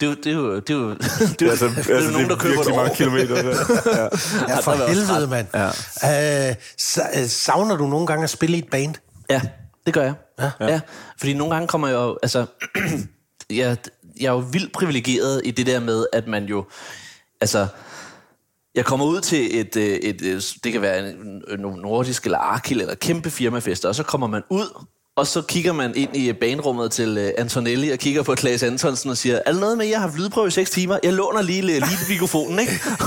[0.00, 2.04] Det er jo, det er jo, det er jo, det er jo, Altså, det er
[2.04, 2.94] jo nogen, der køber et virkelig mange år.
[2.94, 3.42] kilometer.
[3.42, 3.96] Der.
[3.96, 4.02] Ja.
[4.48, 5.46] Ja, for var også helvede, mand.
[5.54, 6.48] Ja.
[6.48, 6.54] Øh,
[7.20, 8.94] øh, savner du nogle gange at spille i et band?
[9.30, 9.40] Ja,
[9.86, 10.14] det gør jeg.
[10.40, 10.50] Ja.
[10.60, 10.66] Ja.
[10.66, 10.80] ja.
[11.18, 12.18] Fordi nogle gange kommer jeg jo...
[12.22, 12.46] Altså,
[13.50, 13.76] jeg,
[14.20, 16.64] jeg er jo vildt privilegeret i det der med, at man jo...
[17.40, 17.66] Altså,
[18.74, 22.38] jeg kommer ud til et, øh, et, et det kan være en, en nordisk eller
[22.38, 24.84] Arkil eller kæmpe firmafester, og så kommer man ud,
[25.16, 29.10] og så kigger man ind i bandrummet til øh, Antonelli og kigger på Klaas Antonsen
[29.10, 30.98] og siger, er der noget med, at jeg har haft lydprøve i 6 timer?
[31.02, 32.80] Jeg låner lige lige mikrofonen, ikke?
[33.00, 33.06] og,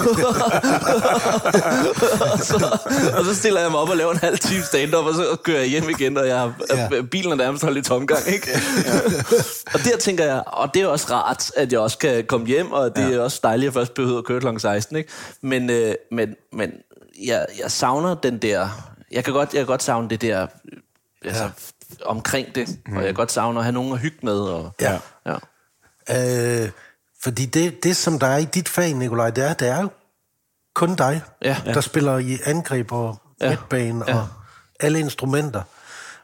[2.50, 2.78] så,
[3.18, 5.60] og så stiller jeg mig op og laver en halv time stand-up, og så kører
[5.60, 6.88] jeg hjem igen, og jeg, Ja.
[6.96, 7.02] ja.
[7.02, 8.48] bilen er nærmest holdt i tomgang, ikke?
[8.86, 9.00] Ja.
[9.74, 12.72] og der tænker jeg, og det er også rart, at jeg også kan komme hjem,
[12.72, 13.16] og det ja.
[13.16, 14.48] er også dejligt, at jeg først behøver at køre kl.
[14.60, 15.10] 16, ikke?
[15.42, 16.72] Men, øh, men, men
[17.26, 18.68] jeg, jeg savner den der...
[19.12, 20.42] Jeg kan godt, jeg kan godt savne det der...
[20.42, 20.48] øh,
[21.26, 21.50] Altså.
[22.06, 22.92] Omkring det, mm.
[22.98, 24.40] og jeg kan godt savne at have nogen at hygge med.
[24.40, 25.00] Og, Ja.
[25.26, 25.36] ja.
[26.64, 26.70] Øh,
[27.24, 29.90] fordi det, det, som der er i dit fag, Nikolaj, det er, det er jo
[30.76, 31.58] kun dig, Ja.
[31.66, 33.50] der spiller i angreb og Ja.
[33.50, 34.16] midtbane Ja.
[34.18, 34.28] og
[34.80, 35.62] alle instrumenter.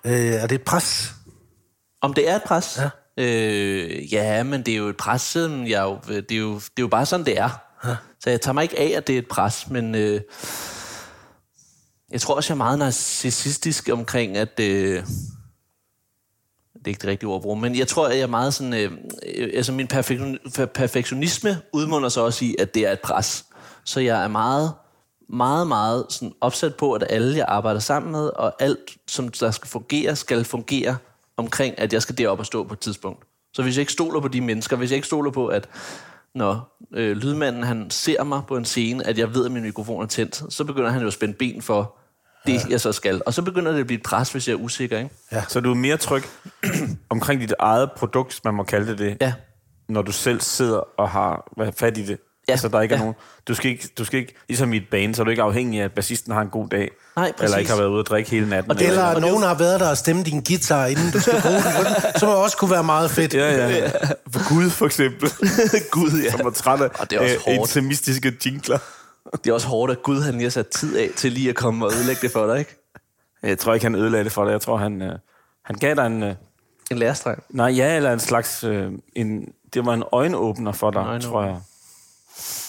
[0.04, 1.14] Øh, er det et pres?
[2.02, 2.80] Om det er et pres?
[2.82, 2.90] Ja.
[3.24, 6.62] Øh, ja, men det er jo et pres, siden jeg jo, det, er jo, det
[6.78, 7.50] er jo bare sådan, det er.
[7.86, 7.96] Ja.
[8.20, 10.22] Så jeg tager mig ikke af, at det er et pres, men øh,
[12.12, 14.60] jeg tror også, jeg er meget narcissistisk omkring, at...
[14.60, 15.04] Øh,
[16.86, 18.54] det er ikke det rigtige ord at bruge, men jeg tror, at jeg er meget
[18.54, 18.74] sådan...
[18.74, 18.92] Øh,
[19.36, 19.88] øh altså min
[20.74, 23.46] perfektionisme udmunder sig også i, at det er et pres.
[23.86, 24.74] Så jeg er meget,
[25.30, 29.52] meget, meget sådan opsat på, at alle, jeg arbejder sammen med, og alt, som der
[29.52, 30.98] skal fungere, skal fungere
[31.38, 33.24] omkring, at jeg skal derop og stå på et tidspunkt.
[33.54, 35.70] Så hvis jeg ikke stoler på de mennesker, hvis jeg ikke stoler på, at
[36.36, 40.04] når øh, lydmanden han ser mig på en scene, at jeg ved, at min mikrofon
[40.04, 41.98] er tændt, så begynder han jo at spænde ben for
[42.48, 43.22] det, jeg så skal.
[43.26, 45.10] Og så begynder det at blive et pres, hvis jeg er usikker, ikke?
[45.48, 46.24] Så du er mere tryg
[47.10, 49.34] omkring dit eget produkt, man må kalde det det, Ja.
[49.90, 52.18] når du selv sidder og har hvad, fat i det.
[52.48, 53.02] Ja, Altså, der ikke er ja.
[53.04, 53.16] nogen...
[53.48, 54.36] Du skal, ikke, du skal ikke...
[54.48, 56.70] Ligesom i et bane, så er du ikke afhængig af, at bassisten har en god
[56.70, 56.90] dag.
[57.16, 57.44] Nej, præcis.
[57.44, 58.72] Eller ikke har været ude at drikke hele natten.
[58.72, 60.86] Og det- Eller og at det er nogen har været der og stemt din guitar,
[60.86, 63.34] inden du skal bruge den, som også kunne være meget fedt.
[63.34, 63.92] Ja, ja, ja.
[64.32, 65.30] For Gud, for eksempel.
[65.92, 66.32] Gud, ja.
[66.32, 67.70] Som er træt af Og det er også øh, hårdt.
[67.76, 68.78] intimistiske jingler.
[69.44, 71.56] Det er også hårdt, at Gud han lige har sat tid af til lige at
[71.56, 72.76] komme og ødelægge det for dig, ikke?
[73.44, 74.52] Jeg tror ikke, han ødelagde det for dig.
[74.52, 75.16] Jeg tror, han, øh,
[75.66, 76.24] han gav dig en...
[76.24, 76.36] Øh,
[76.92, 77.44] En lærestreng.
[77.50, 78.64] nej, ja, eller en slags...
[78.64, 81.30] Øh, en, det var en øjenåbner for dig, øjenåbner.
[81.30, 81.62] tror jeg.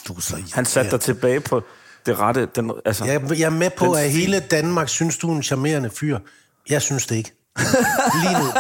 [0.09, 1.63] Du er så Han satte dig tilbage på
[2.07, 2.47] det rette...
[2.57, 5.91] Den, altså, Jeg, jeg er med på, at hele Danmark synes, du er en charmerende
[5.91, 6.19] fyr.
[6.71, 7.33] Jeg synes det ikke.
[8.23, 8.45] Lige nu.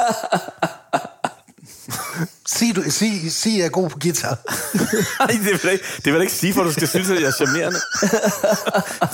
[2.46, 4.38] Sig, du, sig, sig, jeg er god på guitar.
[5.20, 7.20] Nej, det vil jeg ikke, det vil jeg ikke sige, for du skal synes, at
[7.20, 7.78] jeg er charmerende.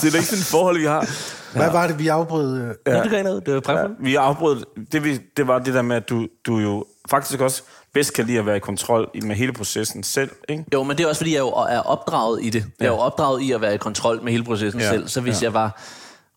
[0.01, 1.09] det er da ikke sådan et forhold, vi har.
[1.53, 2.61] Hvad var det, vi afbrød?
[2.61, 2.75] øh?
[2.87, 3.03] Ja.
[3.03, 3.47] det gør ikke noget.
[3.47, 3.87] Det var Ja, ja.
[4.01, 4.65] vi afbrød...
[4.93, 7.63] Det, vi, det var det der med, at du, du jo faktisk også
[7.95, 10.65] bedst kan lide at være i kontrol med hele processen selv, ikke?
[10.73, 12.65] Jo, men det er også, fordi jeg jo er opdraget i det.
[12.81, 14.87] Jeg er jo opdraget i at være i kontrol med hele processen Ja.
[14.87, 14.93] ja.
[14.93, 15.09] selv.
[15.09, 15.47] Så hvis ja.
[15.47, 15.81] jeg var...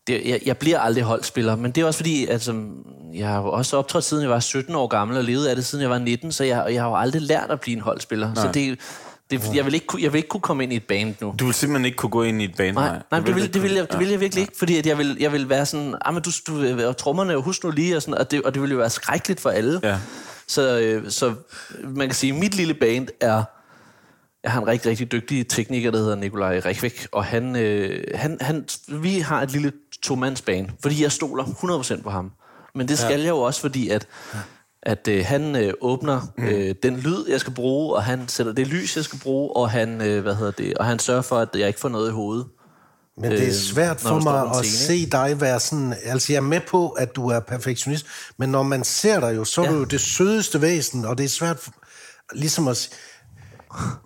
[0.06, 2.62] Det, jeg, jeg bliver aldrig holdspiller, men det er også fordi, altså,
[3.14, 5.64] jeg har jo også optrådt siden jeg var 17 år gammel, og levet af det
[5.64, 8.34] siden jeg var 19, så jeg, jeg har jo aldrig lært at blive en holdspiller.
[8.34, 8.44] Nej.
[8.44, 8.78] Så det,
[9.30, 11.34] det, jeg, vil ikke, kunne- jeg vil ikke kunne komme ind i et band nu.
[11.38, 12.72] Du vil simpelthen ikke kunne gå ind i et bane.
[12.72, 14.98] Nej, nej det, vil, det, vil jeg, det vil jeg virkelig ikke, fordi at jeg,
[14.98, 17.96] vil, jeg vil være sådan, ah, men du, du og trommerne, jo, husk nu lige,
[17.96, 19.80] og, sådan, og, det, og det vil jo være skrækkeligt for alle.
[19.82, 19.98] Ja.
[20.48, 21.34] Så, øh, så
[21.84, 23.42] man kan sige, at mit lille band er,
[24.44, 28.38] jeg har en rigtig, rigtig dygtig tekniker, der hedder Nikolaj Rikvik, og han, øh, han,
[28.40, 32.30] han, vi har et lille to-mands-band, fordi jeg stoler 100% på ham.
[32.74, 33.22] Men det skal ja.
[33.22, 34.06] jeg jo også, fordi at,
[34.82, 38.66] at øh, han øh, åbner øh, den lyd, jeg skal bruge, og han sætter det
[38.66, 41.48] lys, jeg skal bruge, og han, øh, hvad hedder det, og han sørger for, at
[41.54, 42.46] jeg ikke får noget i hovedet.
[43.18, 45.94] Men det er Øh, svært for mig at scene, se dig være sådan...
[46.04, 48.06] Altså, jeg er med på, at du er perfektionist,
[48.38, 49.72] men når man ser dig jo, så er Ja.
[49.72, 51.72] du jo det sødeste væsen, og det er svært for,
[52.34, 52.88] ligesom at...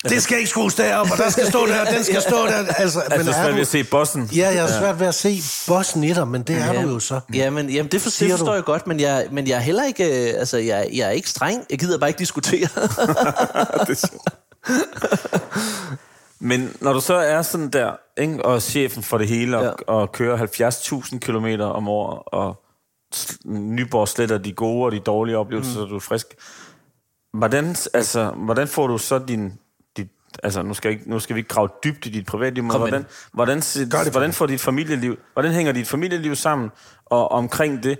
[0.09, 2.52] Det skal ikke skrues derop, og der skal stå der, og den skal stå der.
[2.52, 4.31] Altså, Altså, men er svært du, ved at se bossen.
[4.37, 6.98] Ja, jeg er svært ved at se bossen i dig, men det er du jo
[6.98, 7.20] så.
[7.35, 8.37] Ja, men jamen, det, for, det du?
[8.37, 11.11] forstår jeg godt, men jeg, men jeg er heller ikke, øh, altså, jeg, jeg er
[11.11, 11.64] ikke streng.
[11.70, 12.68] Jeg gider bare ikke diskutere.
[13.88, 14.09] Det er.
[16.40, 19.68] Men når du så er sådan der, ikke, og chefen for det hele, og, Ja.
[19.68, 19.92] ja.
[19.92, 20.37] og kører
[21.02, 22.62] 70.000 km om året, og
[23.44, 25.76] Nyborg sletter de gode og de dårlige oplevelser, mm.
[25.76, 26.26] så du er frisk.
[27.38, 29.53] Hvordan, altså, hvordan får du så din...
[29.96, 30.09] dit,
[30.42, 32.81] altså, nu skal, ikke, nu skal vi ikke grave dybt i dit privatliv, men Kom
[32.81, 35.16] hvordan, hvordan, det, hvordan får dit familieliv...
[35.33, 36.70] Hvordan hænger dit familieliv sammen?
[37.07, 37.98] Og omkring det,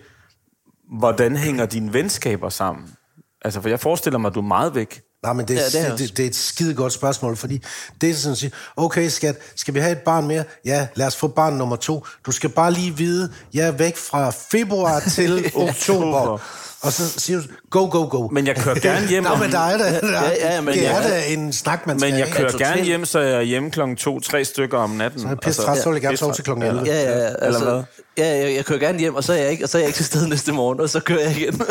[0.99, 2.95] hvordan hænger dine venskaber sammen?
[3.43, 5.03] Altså, for jeg forestiller mig, at du er meget væk.
[5.23, 7.63] Nej, men det, Ja, ja, det er det, det er et skide godt spørgsmål, fordi
[8.01, 10.45] det er sådan at sige, okay skat, skal vi have et barn mere?
[10.65, 12.07] Ja, lad os få barn nummer to.
[12.27, 16.39] Du skal bare lige vide, jeg er væk fra februar til oktober.
[16.83, 18.29] Og så siger du, go, go, go.
[18.29, 20.87] Men jeg kører gerne hjem Nå, men der er da, der, Ja, ja, men det
[20.87, 22.37] er jeg- da en snak, man skal Men jeg have.
[22.51, 25.21] kører gerne hjem, så jeg er hjemme klokken to, tre stykker om natten.
[25.21, 26.83] Så er jeg pisse træt, så vil jeg gerne sove til klokken 11.
[26.87, 27.27] Ja, ja, ja.
[27.27, 27.83] Eller Altså, hvad?
[28.19, 29.89] Ja, jeg, jeg kører gerne hjem, og så er jeg ikke, og så er jeg
[29.89, 31.63] ikke til stede næste morgen, og så kører jeg igen.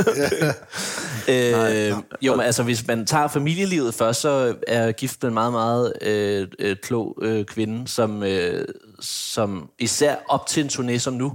[1.36, 5.34] øh, jo, men altså, hvis man tager familielivet først, så er jeg gift med en
[5.34, 8.66] meget, meget øh, øh, klog øh, kvinde, som, øh,
[9.02, 11.34] som især op til en turné som nu,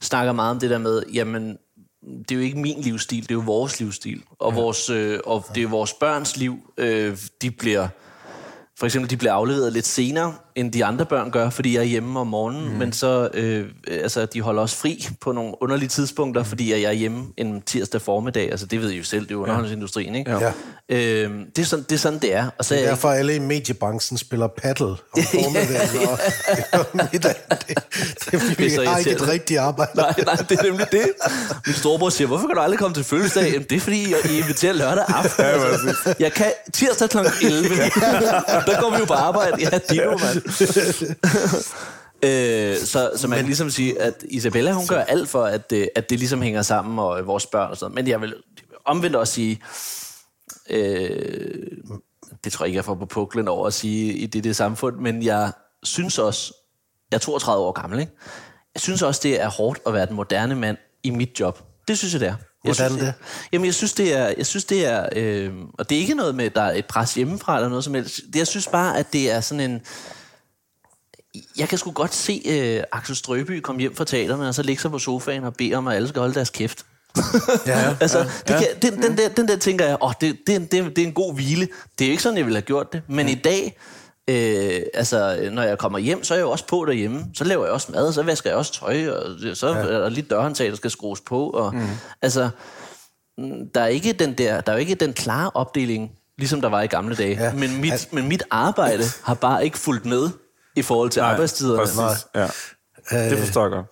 [0.00, 1.56] snakker meget om det der med, jamen,
[2.02, 4.22] det er jo ikke min livsstil, det er jo vores livsstil.
[4.38, 4.60] Og, ja.
[4.60, 7.88] vores, øh, og det er vores børns liv, øh, de bliver...
[8.78, 11.84] For eksempel, de bliver afleveret lidt senere, end de andre børn gør, fordi jeg er
[11.84, 12.78] hjemme om morgenen, mm.
[12.78, 16.92] men så, øh, altså, de holder også fri på nogle underlige tidspunkter, fordi jeg er
[16.92, 20.30] hjemme en tirsdag formiddag, altså det ved I jo selv, det er jo underholdningsindustrien, ikke?
[20.30, 20.52] Ja.
[20.88, 22.50] Øh, det, er sådan, det er sådan, det er.
[22.58, 24.96] Og så er jeg ikke, Derfor alle i mediebranchen spiller paddle om
[25.34, 26.08] formiddagen
[26.72, 27.34] og middag.
[27.50, 29.90] Det, det, det er Det er så vi har ikke et rigtigt arbejde.
[29.94, 31.06] Nej, nej, det er nemlig det.
[31.66, 33.52] Min storebror siger, hvorfor kan du aldrig komme til fødselsdag?
[33.52, 35.44] Jamen, det er fordi, jeg I inviterer lørdag aften.
[35.44, 37.18] Altså, jeg kan tirsdag kl.
[37.42, 37.68] 11.
[38.66, 39.56] Der går vi jo på arbejde.
[39.60, 40.42] Ja, Dino, mand.
[42.22, 45.86] Øh, så, så man kan ligesom sige, at Isabella, hun gør alt for, at, øh,
[45.96, 47.94] at det ligesom hænger sammen, og vores børn og sådan.
[47.94, 48.34] Men jeg vil
[48.84, 49.60] omvendt også sige,
[50.70, 51.66] øh,
[52.44, 54.96] det tror jeg ikke, jeg får på puklen over at sige i det, det samfund,
[54.96, 56.52] men jeg synes også,
[57.10, 58.12] jeg er 32 år gammel, ikke?
[58.74, 61.62] Jeg synes også, det er hårdt at være den moderne mand i mit job.
[61.88, 62.34] Det synes jeg, det er.
[62.64, 63.14] Jeg Hvordan synes, det?
[63.52, 64.32] Jamen, jeg synes, det er...
[64.38, 66.86] Jeg synes, det er øh, og det er ikke noget med, at der er et
[66.86, 68.20] pres hjemmefra eller noget som helst.
[68.32, 69.80] Det- Jeg synes bare, at det er sådan en...
[71.58, 74.82] Jeg kan sgu godt se øh, Axel Strøby komme hjem fra teaterne, og så ligge
[74.82, 76.86] sig på sofaen og bede om, at alle skal holde deres kæft.
[77.66, 77.96] Ja.
[78.00, 81.02] altså, det kan, den, den, der, den der tænker jeg, åh, det, det, det, det
[81.02, 81.68] er en god hvile.
[81.98, 83.02] Det er jo ikke sådan, jeg ville have gjort det.
[83.06, 83.78] Men i dag,
[84.28, 87.24] øh, altså, når jeg kommer hjem, så er jeg jo også på derhjemme.
[87.34, 89.74] Så laver jeg også mad, så vasker jeg også tøj, og så ja.
[89.74, 91.50] er der lige dørhåndtag, der skal skrues på.
[91.50, 91.86] Og, mm.
[92.22, 92.48] Altså,
[93.74, 96.82] der er ikke den der, der er jo ikke den klare opdeling, ligesom der var
[96.82, 97.36] i gamle dage.
[97.36, 97.44] Ja.
[97.44, 97.52] Ja.
[97.52, 100.30] Men, mit, men mit arbejde har bare ikke fulgt med
[100.78, 101.78] i forhold til arbejdstiderne.
[101.78, 102.26] Præcis.
[102.34, 103.30] Ja.
[103.30, 103.86] Det forstår jeg godt.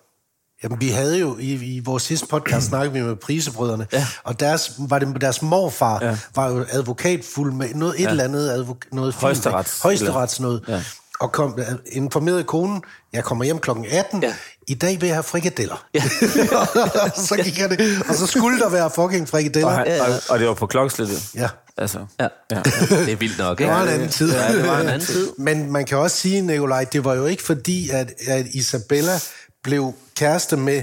[0.63, 4.05] Jamen, vi havde jo i, i vores sidste podcast snakket vi med prisebrødrene, Ja.
[4.23, 6.17] og deres, var det, deres morfar ja.
[6.35, 8.09] var jo advokatfuld med noget, et ja.
[8.09, 9.81] eller andet advok, noget fint, Højesterets.
[9.81, 10.83] højesterets noget, ja.
[11.19, 11.59] og kom,
[11.91, 14.33] informerede konen, jeg kommer hjem klokken 18, ja.
[14.67, 15.85] I dag vil jeg have frikadeller.
[15.93, 16.01] Ja.
[17.27, 19.67] så gik jeg det, og så skulle der være fucking frikadeller.
[19.67, 20.03] Og, han, Ja, ja.
[20.03, 21.29] og, og det var på klokkeslættet.
[21.35, 21.49] Ja.
[21.77, 22.05] Altså.
[22.19, 22.27] Ja.
[22.51, 22.61] Ja.
[23.05, 24.31] Det er vildt nok, Det var en anden tid.
[24.33, 25.31] Ja, det var en anden tid.
[25.37, 29.19] Men man kan også sige, Nikolaj, det var jo ikke fordi, at, at Isabella
[29.63, 30.81] blev kæreste med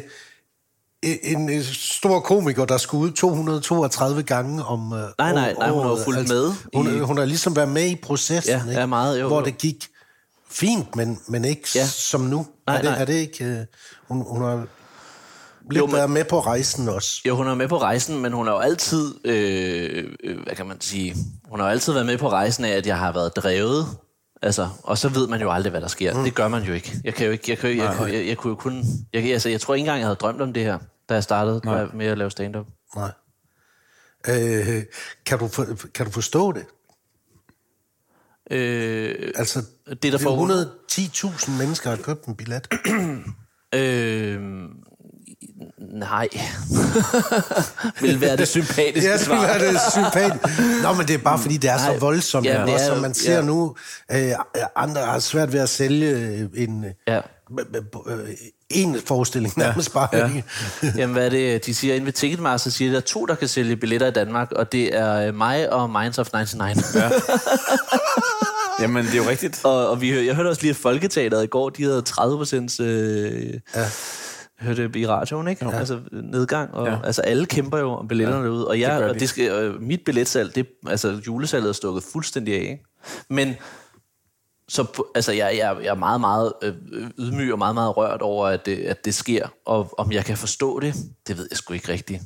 [1.03, 5.83] en, en stor komiker, der skulle ud 232 gange om øh, Nej, nej, nej, hun
[5.83, 8.81] har jo fulgt med Hun, i- hun har ligesom været med i processen, Ja, ikke?
[8.81, 9.45] ja, meget, jo, hvor jo.
[9.45, 9.89] det gik
[10.51, 11.81] fint, men, men ikke Ja.
[11.81, 11.87] ja.
[11.87, 12.47] som nu.
[12.67, 13.01] Nej, er, det, nej.
[13.01, 13.45] er det ikke...
[13.45, 13.59] Øh,
[14.09, 14.67] hun, hun har
[15.71, 17.21] lidt Jo, men- med på rejsen også.
[17.29, 20.67] Jo, hun er med på rejsen, men hun har jo altid, øh, øh, hvad kan
[20.67, 21.17] man sige,
[21.49, 23.87] hun har jo altid været med på rejsen af, at jeg har været drevet.
[24.43, 26.15] Altså, og så ved man jo aldrig, hvad der sker.
[26.15, 26.25] Mm.
[26.25, 27.01] Det gør man jo ikke.
[27.05, 29.49] Jeg kan jo ikke, jeg, kan, jeg, jeg, jeg, jeg kunne jo kun, jeg, altså,
[29.49, 31.85] jeg tror ikke engang, jeg havde drømt om det her, da jeg startede Nej.
[31.95, 32.67] med at lave stand-up.
[32.97, 33.11] Nej.
[34.29, 34.83] Øh,
[35.27, 36.65] kan, du for, kan du forstå det?
[38.51, 39.63] Øh, Altså,
[40.03, 40.65] det, der får...
[40.93, 42.69] 110.000 mennesker har købt en billet.
[43.75, 44.41] Øh,
[45.79, 46.29] nej.
[48.01, 49.45] Vil være det sympatiske Ja, det svar.
[49.45, 50.59] er det sympatisk.
[50.83, 51.97] Nå, men det er bare fordi, det er så Nej.
[51.99, 52.47] voldsomt.
[52.47, 53.43] Ja, Ja, det også, er som jo- man ser ja.
[53.43, 53.77] nu,
[54.13, 54.31] øh,
[54.77, 57.21] andre har svært ved at sælge øh, en, Ja.
[58.07, 58.29] øh,
[58.71, 60.09] en forestilling nærmest bare.
[60.13, 60.31] Ja.
[60.97, 61.67] Jamen, hvad er det?
[61.67, 64.11] De siger, inde ved Ticketmaster siger, at der er to, der kan sælge billetter i
[64.11, 66.95] Danmark, og det er øh, mig og Minds of 99.
[66.95, 67.11] Ja.
[68.81, 69.61] Jamen, det er jo rigtigt.
[69.65, 72.81] og, og vi, jeg hørte også lige, at Folketeateret i går, de havde 30 procent
[72.81, 73.85] øh, Ja.
[74.61, 75.65] Hørte i radioen, ikke?
[75.69, 75.79] Ja.
[75.79, 76.93] Altså nedgang, og Ja.
[76.93, 76.99] ja.
[77.05, 79.21] altså alle kæmper jo om billetterne ja, derude, og, jeg, det og de.
[79.21, 82.85] det skal, øh, mit billetsalg, det, altså julesalget er stukket fuldstændig af, ikke?
[83.29, 83.55] Men
[84.69, 86.75] så altså, jeg, jeg, jeg er meget, meget øh,
[87.19, 90.37] ydmyg og meget, meget rørt over, at det, at det sker, og om jeg kan
[90.37, 90.95] forstå det,
[91.29, 92.23] det ved jeg sgu ikke rigtigt.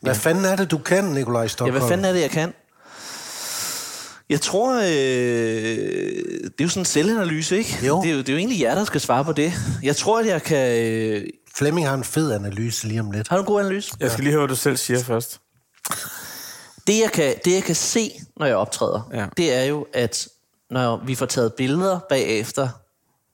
[0.00, 1.78] Hvad fanden er det, du kan, Nikolaj Ja, Stockholm?
[1.78, 2.52] hvad fanden er det, jeg kan?
[4.28, 7.78] Jeg tror, øh, det er jo sådan en selvanalyse, ikke?
[7.86, 8.02] Jo.
[8.02, 9.52] Det, er jo, det er jo egentlig jer, der skal svare på det.
[9.82, 10.82] Jeg tror, at jeg kan...
[10.84, 13.28] Øh, Flemming har en fed analyse lige om lidt.
[13.28, 13.92] har du en god analyse?
[14.00, 15.40] Jeg skal lige høre, hvad du selv siger først.
[16.86, 19.26] Det jeg, kan, det, jeg kan se, når jeg optræder, Ja.
[19.36, 20.28] det er jo, at
[20.70, 22.68] når vi får taget billeder bagefter,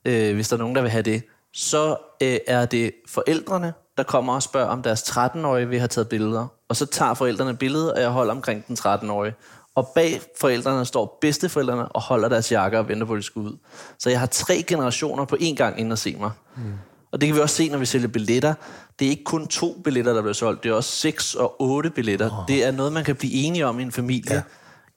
[0.05, 1.23] øh, hvis der er nogen, der vil have det,
[1.53, 6.09] så øh, er det forældrene, der kommer og spørger, om deres 13-årige vil have taget
[6.09, 6.47] billeder.
[6.69, 9.33] Og så tager forældrene billedet, og jeg holder omkring den 13-årige.
[9.75, 13.39] Og bag forældrene står bedsteforældrene og holder deres jakker og venter på, at de skal
[13.39, 13.57] ud.
[13.99, 16.31] Så jeg har tre generationer på én gang ind og se mig.
[16.57, 16.63] Mm.
[17.11, 18.53] Og det kan vi også se, når vi sælger billetter.
[18.99, 20.63] Det er ikke kun to billetter, der bliver solgt.
[20.63, 22.39] Det er også seks og otte billetter.
[22.39, 22.47] Oh.
[22.47, 24.35] Det er noget, man kan blive enige om i en familie.
[24.35, 24.41] Ja.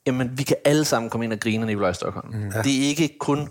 [0.07, 2.35] Jamen, vi kan alle sammen komme ind og grine af Nikolaj Stockholm.
[2.35, 2.51] Mm.
[2.55, 2.63] Ja.
[2.63, 3.49] Det er ikke kun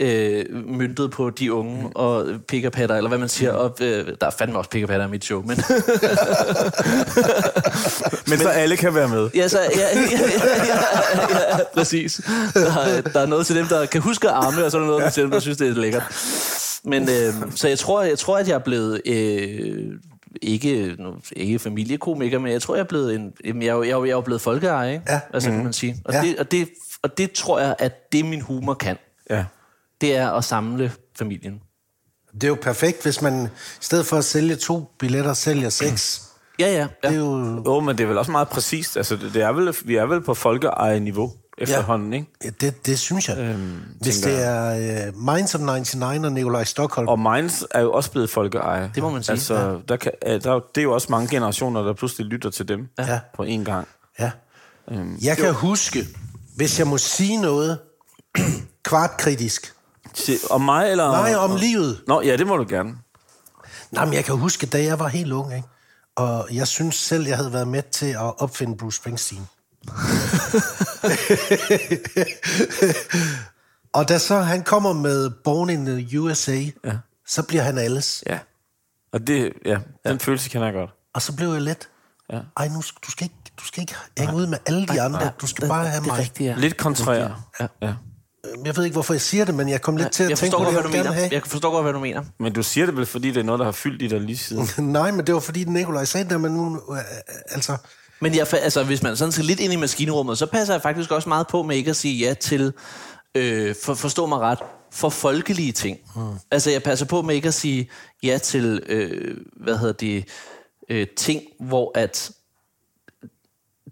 [0.00, 1.90] øh, myntet på de unge mm.
[1.94, 3.52] og pikkerpatter, eller hvad man siger.
[3.52, 5.56] Og, øh, der er fandme også pikkerpatter i mit show, men...
[8.28, 9.30] Men så alle kan være med.
[9.34, 10.18] Ja, så, ja, ja, ja,
[10.66, 12.20] ja, ja, præcis.
[12.54, 14.80] Der, er- der er noget til dem, der kan huske at arme, og så er
[14.80, 16.02] der noget til dem, der synes, det er lækkert.
[16.84, 19.92] Men øh, så jeg tror, jeg tror, at jeg er blevet øh,
[20.42, 23.82] ikke, nu, ikke familiekomiker, men jeg tror, jeg er blevet en, jamen, jeg, jeg, er
[24.04, 25.04] jeg er jo blevet folkeejer, ikke?
[25.08, 25.20] Ja.
[25.34, 25.96] Altså, kan man sige.
[26.04, 26.20] Og, Ja.
[26.22, 26.68] det, og, det,
[27.02, 28.96] og det tror jeg, at det min humor kan.
[29.30, 29.44] Ja.
[30.02, 31.60] Det er at samle familien.
[32.34, 33.48] Det er jo perfekt, hvis man i
[33.84, 36.22] stedet for at sælge to billetter, sælger seks.
[36.58, 36.78] Ja, ja.
[37.04, 37.08] ja.
[37.08, 37.62] Det er jo...
[37.66, 38.96] Jo, men det er vel også meget præcist.
[38.96, 42.26] Altså, det det er vel, vi er vel på folkeeje-niveau efterhånden, ikke?
[42.44, 43.38] Ja, det, det synes jeg.
[43.38, 47.08] Øhm, Hvis det er uh, Minds of 99 og Nikolaj Stockholm.
[47.08, 48.90] Og Minds er jo også blevet folkeeje.
[48.94, 49.76] Det må man sige, Altså, ja.
[49.88, 52.88] der kan, øh, der, det er jo også mange generationer, der pludselig lytter til dem
[52.98, 53.20] Ja.
[53.34, 53.88] på én gang.
[54.18, 54.30] Ja.
[54.90, 56.06] Øhm, jeg kan huske,
[56.56, 57.78] hvis jeg må sige noget
[58.88, 59.74] kvartkritisk.
[60.14, 61.10] Se, om mig, eller?
[61.10, 62.02] Nej, om livet.
[62.06, 62.94] Nå, ja, det må du gerne.
[63.90, 65.68] Nej, men jeg kan huske, da jeg var helt ung, ikke?
[66.16, 69.48] og jeg synes selv, jeg havde været med til at opfinde Bruce Springsteen.
[73.92, 76.96] og da så han kommer med Born in the USA, ja.
[77.26, 78.24] så bliver han alles.
[78.26, 78.38] Ja.
[79.12, 80.90] Og det, ja, den følelse kender jeg godt.
[81.14, 81.88] Og så blev jeg let.
[82.32, 82.40] Ja.
[82.56, 85.30] Ej, nu du skal ikke, du skal ikke hænge ud med alle de andre.
[85.40, 86.18] Du skal bare have det mig.
[86.18, 86.54] rigtigt, ja.
[86.56, 87.46] Lidt kontrær.
[87.60, 87.66] Ja.
[87.82, 87.94] ja.
[88.46, 90.38] Øhm, Jeg ved ikke, hvorfor jeg siger det, men jeg kom lidt til at Jeg
[90.38, 91.28] tænke forstår på godt, det, hvad jeg du ville mener.
[91.30, 92.22] gerne Jeg forstår godt, hvad du mener.
[92.38, 94.38] Men du siger det vel, fordi det er noget, der har fyldt i dig lige
[94.38, 94.66] siden.
[94.76, 94.86] have.
[94.98, 96.98] Nej, men det var fordi Nikolaj sagde det, men nu, øh,
[97.50, 97.76] altså...
[98.20, 101.10] Men jeg, altså, hvis man sådan skal lidt ind i maskinrummet, så passer jeg faktisk
[101.10, 102.72] også meget på med ikke at sige ja til,
[103.34, 104.58] øh, for, forstå mig ret,
[104.92, 105.98] for folkelige ting.
[106.16, 106.22] Mm.
[106.50, 107.90] Altså, jeg passer på med ikke at sige
[108.22, 110.24] ja til, øh, hvad hedder det,
[110.88, 112.30] øh, ting, hvor at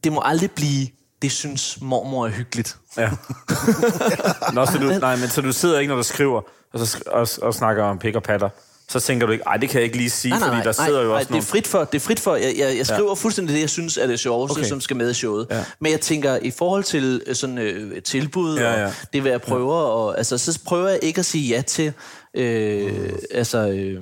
[0.04, 0.88] det må aldrig blive,
[1.22, 2.76] det synes mormor er hyggeligt.
[2.96, 3.10] Ja.
[4.54, 6.40] Nå, så du, nej, men så du sidder ikke, når du skriver,
[6.72, 8.48] og, så, og, og snakker om pik og patter.
[8.88, 10.64] Så tænker du ikke, ej, det kan jeg ikke lige sige, Nej, nej, fordi nej,
[10.64, 11.42] der sidder nej, jo nej, også det nogle...
[11.42, 13.14] er frit for, det er frit for, jeg, jeg, jeg skriver ja.
[13.14, 14.68] fuldstændig det, jeg synes er det sjoveste, Okay.
[14.68, 15.46] som skal med i showet.
[15.50, 15.64] Ja.
[15.80, 18.86] Men jeg tænker, i forhold til øh, sådan øh, et tilbud, Ja, ja, ja.
[18.86, 21.92] og det vil jeg prøve, og, altså, så prøver jeg ikke at sige ja til,
[22.36, 24.00] øh, altså, øh,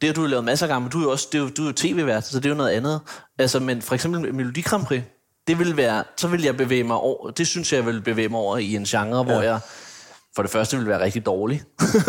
[0.00, 1.48] det har du lavet masser af gange, men du er jo også, det er jo,
[1.56, 3.00] du er jo tv-vært, så det er jo noget andet.
[3.38, 5.02] Altså, men for eksempel Melodi Grand Prix,
[5.48, 8.28] det vil være, så vil jeg bevæge mig over, det synes jeg, jeg vil bevæge
[8.28, 9.60] mig over i en genre, hvor jeg
[10.36, 11.62] for det første vil være rigtig dårlig,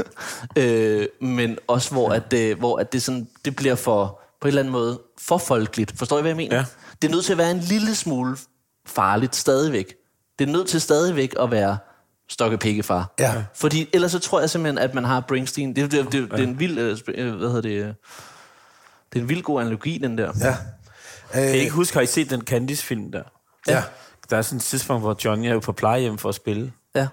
[0.55, 4.47] øh, men også hvor, at, det, hvor at det, sådan, det bliver for, på en
[4.47, 5.97] eller anden måde for folkeligt.
[5.97, 6.55] Forstår I, hvad jeg mener?
[6.55, 6.65] Ja.
[7.01, 8.37] Det er nødt til at være en lille smule
[8.85, 9.93] farligt stadigvæk.
[10.39, 11.77] Det er nødt til stadigvæk at være
[12.29, 13.13] stokkepikkefar.
[13.19, 13.43] Ja.
[13.55, 15.75] Fordi ellers så tror jeg simpelthen, at man har Springsteen.
[15.75, 17.93] Det, det, det, det er en vild, øh, øh, hvad hedder det, øh,
[19.13, 20.31] det er en vild god analogi, den der.
[20.41, 20.55] Ja.
[21.33, 23.23] Kan I ikke huske, har I set den Candice-film der?
[23.67, 23.83] Ja.
[24.29, 26.73] Der er sådan et tidspunkt, hvor Johnny er jo på plejehjem for at spille.
[26.95, 27.07] Ja.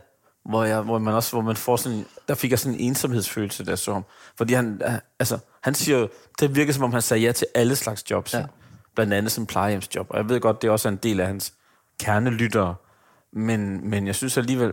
[0.44, 3.64] Hvor, jeg, hvor man også hvor man får sådan der fik jeg sådan en ensomhedsfølelse,
[3.64, 4.04] der så ham.
[4.36, 6.08] Fordi han, øh, altså, han siger jo,
[6.40, 8.34] det virker som om han sagde ja til alle slags jobs.
[8.34, 8.44] Ja.
[8.94, 10.06] Blandt andet som plejehjemsjob.
[10.10, 11.52] Og jeg ved godt, det er også en del af hans
[12.00, 12.74] kernelyttere.
[13.32, 14.72] Men, men jeg synes alligevel,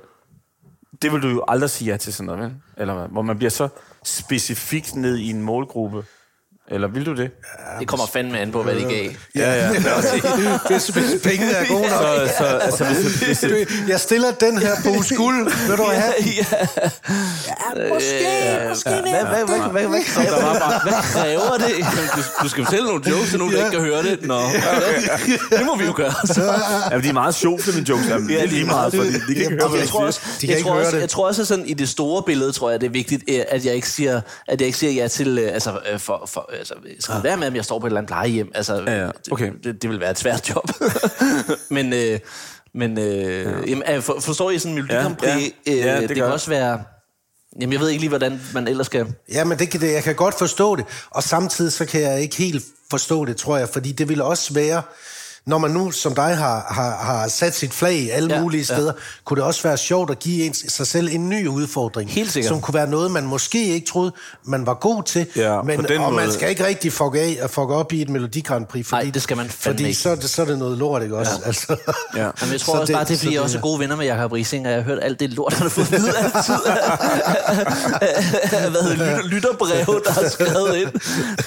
[1.01, 2.53] det vil du jo aldrig sige ja til sådan noget, vel?
[2.77, 3.07] Eller hvad?
[3.07, 3.67] Hvor man bliver så
[4.03, 6.05] specifikt ned i en målgruppe.
[6.71, 7.31] Eller vil du det?
[7.79, 9.09] Det kommer fandme an på, hvad det gav.
[9.35, 9.69] Ja, ja.
[10.67, 11.89] hvis, hvis pengene er gode nok.
[12.29, 15.67] Så, så altså, hvis, hvis, hvis, Jeg stiller den her på skuld.
[15.67, 16.13] Vil du have?
[17.93, 18.25] Måske,
[18.69, 21.85] måske hvad, hvad, hvad, hvad, hvad, hvad, kræver, hvad kræver det?
[22.15, 23.65] Du, du skal fortælle nogle jokes til nogen, der Ja.
[23.65, 24.21] ikke kan høre det.
[24.27, 24.39] Nå,
[25.57, 26.13] det må vi jo gøre.
[26.25, 26.53] Så.
[26.91, 28.07] ja, de er meget sjovt, mine jokes.
[28.09, 30.39] Jamen, det er lige meget, fordi de kan ikke høre, hvad jeg tror også, De
[30.39, 31.01] kan jeg ikke tror høre også, det.
[31.01, 33.65] jeg tror også, at sådan i det store billede, tror jeg, det er vigtigt, at
[33.65, 36.73] jeg ikke siger, at jeg ikke siger ja til, øh, altså, øh, for, for, altså,
[36.99, 39.09] skal det være med, at jeg står på et eller andet plejehjem, altså, Ja, ja.
[39.31, 39.51] Okay.
[39.63, 40.69] det, det, vil være et svært job.
[41.69, 42.19] men, øh,
[42.73, 43.49] men øh, ja.
[43.67, 45.35] jamen, for, forstår I sådan en Ja, ja.
[45.67, 46.33] Øh, Ja, det det, kan jeg.
[46.33, 46.83] også være,
[47.61, 49.13] jamen jeg ved ikke lige, hvordan man ellers skal...
[49.31, 50.85] Ja, men det, kan det, jeg kan godt forstå det.
[51.09, 53.69] Og samtidig så kan jeg ikke helt forstå det, tror jeg.
[53.69, 54.81] Fordi det ville også være,
[55.45, 58.41] når man nu, som dig, har, har, har sat sit flag i alle Ja, ja,
[58.41, 58.75] mulige ja.
[58.75, 58.93] steder,
[59.25, 62.11] kunne det også være sjovt at give en, sig selv en ny udfordring.
[62.11, 62.47] Helt sikkert.
[62.49, 64.11] Som kunne være noget, man måske ikke troede,
[64.43, 65.25] man var god til.
[65.35, 66.33] Ja, men, den og man måde.
[66.33, 68.85] skal ikke rigtig fuck af og fuck op i et Melodi Grand Prix.
[68.87, 69.99] Fordi, Nej, det skal man fandme Fordi ikke.
[69.99, 71.31] så, er det, så er det noget lort, ikke også?
[71.41, 71.47] Ja.
[71.47, 71.75] Altså,
[72.15, 72.29] Ja.
[72.41, 73.79] Jamen, jeg tror Så også det- bare, det er, fordi jeg det- også er gode
[73.79, 76.17] venner med Jacob Rising, og jeg har hørt alt det lort, han har fået videre
[76.17, 76.53] altid.
[78.49, 79.25] Hvad hedder det?
[79.25, 80.91] Lytterbrev, der har skrevet ind.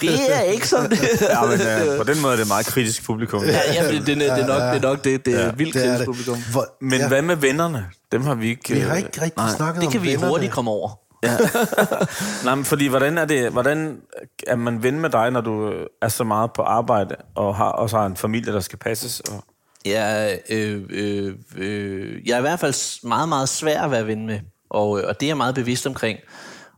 [0.01, 0.99] Det er ikke som det.
[1.21, 3.45] Ja, men øh, på den måde er det meget kritisk publikum.
[3.45, 5.27] Ja, ja, det, det, det, er nok, det er nok det.
[5.27, 6.07] Det er vildt det er kritisk det.
[6.07, 6.39] publikum.
[6.53, 7.87] Hvor, Men ja, hvad med vennerne?
[8.13, 8.75] Dem har vi ikke...
[8.75, 9.51] vi øh, har ikke rigtig nej.
[9.57, 10.31] snakket Det om kan vi vennerne.
[10.31, 10.91] hurtigt komme over.
[12.45, 14.01] Nej, men fordi hvordan er det, hvordan
[14.47, 17.69] er man ven med dig, når du øh, er så meget på arbejde, og har,
[17.69, 19.21] også har en familie, der skal passes?
[19.21, 19.45] Og...
[19.85, 24.27] Jeg, øh, øh, øh, jeg er i hvert fald meget, meget svær at være ven
[24.27, 26.19] med, og, øh, og det er jeg meget bevidst omkring.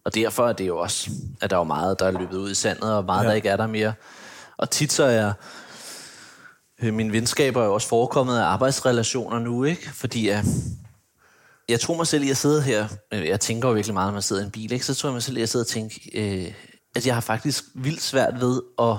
[0.04, 2.50] Og derfor er det jo også, at der er jo meget, der er løbet ud
[2.50, 3.28] i sandet, og meget, ja.
[3.28, 3.92] der ikke er der mere.
[4.56, 5.32] Og tit så er øh,
[6.82, 9.90] mine venskaber er jo også forekommet af arbejdsrelationer nu, ikke?
[9.94, 10.44] Fordi jeg,
[11.68, 14.12] jeg tror mig selv i at sidde her, øh, jeg tænker jo virkelig meget, når
[14.12, 14.84] man sidder i en bil, ikke?
[14.84, 16.52] så tror jeg mig selv i at sidde og tænke, øh,
[16.96, 18.96] at jeg har faktisk vildt svært ved at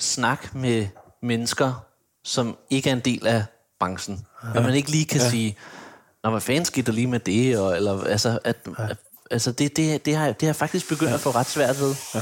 [0.00, 0.86] snakke med
[1.22, 1.84] mennesker,
[2.24, 3.44] som ikke er en del af
[3.80, 4.26] branchen.
[4.42, 4.58] Ja.
[4.58, 5.30] At man ikke lige kan ja.
[5.30, 5.56] sige,
[6.26, 7.58] Nå, hvad fanden skete der lige med det?
[7.58, 8.86] Og, eller, altså, at, ja.
[9.30, 11.14] altså det, det, det, har, det har jeg faktisk begyndt ja.
[11.14, 11.94] at få ret svært ved.
[12.14, 12.20] Ja.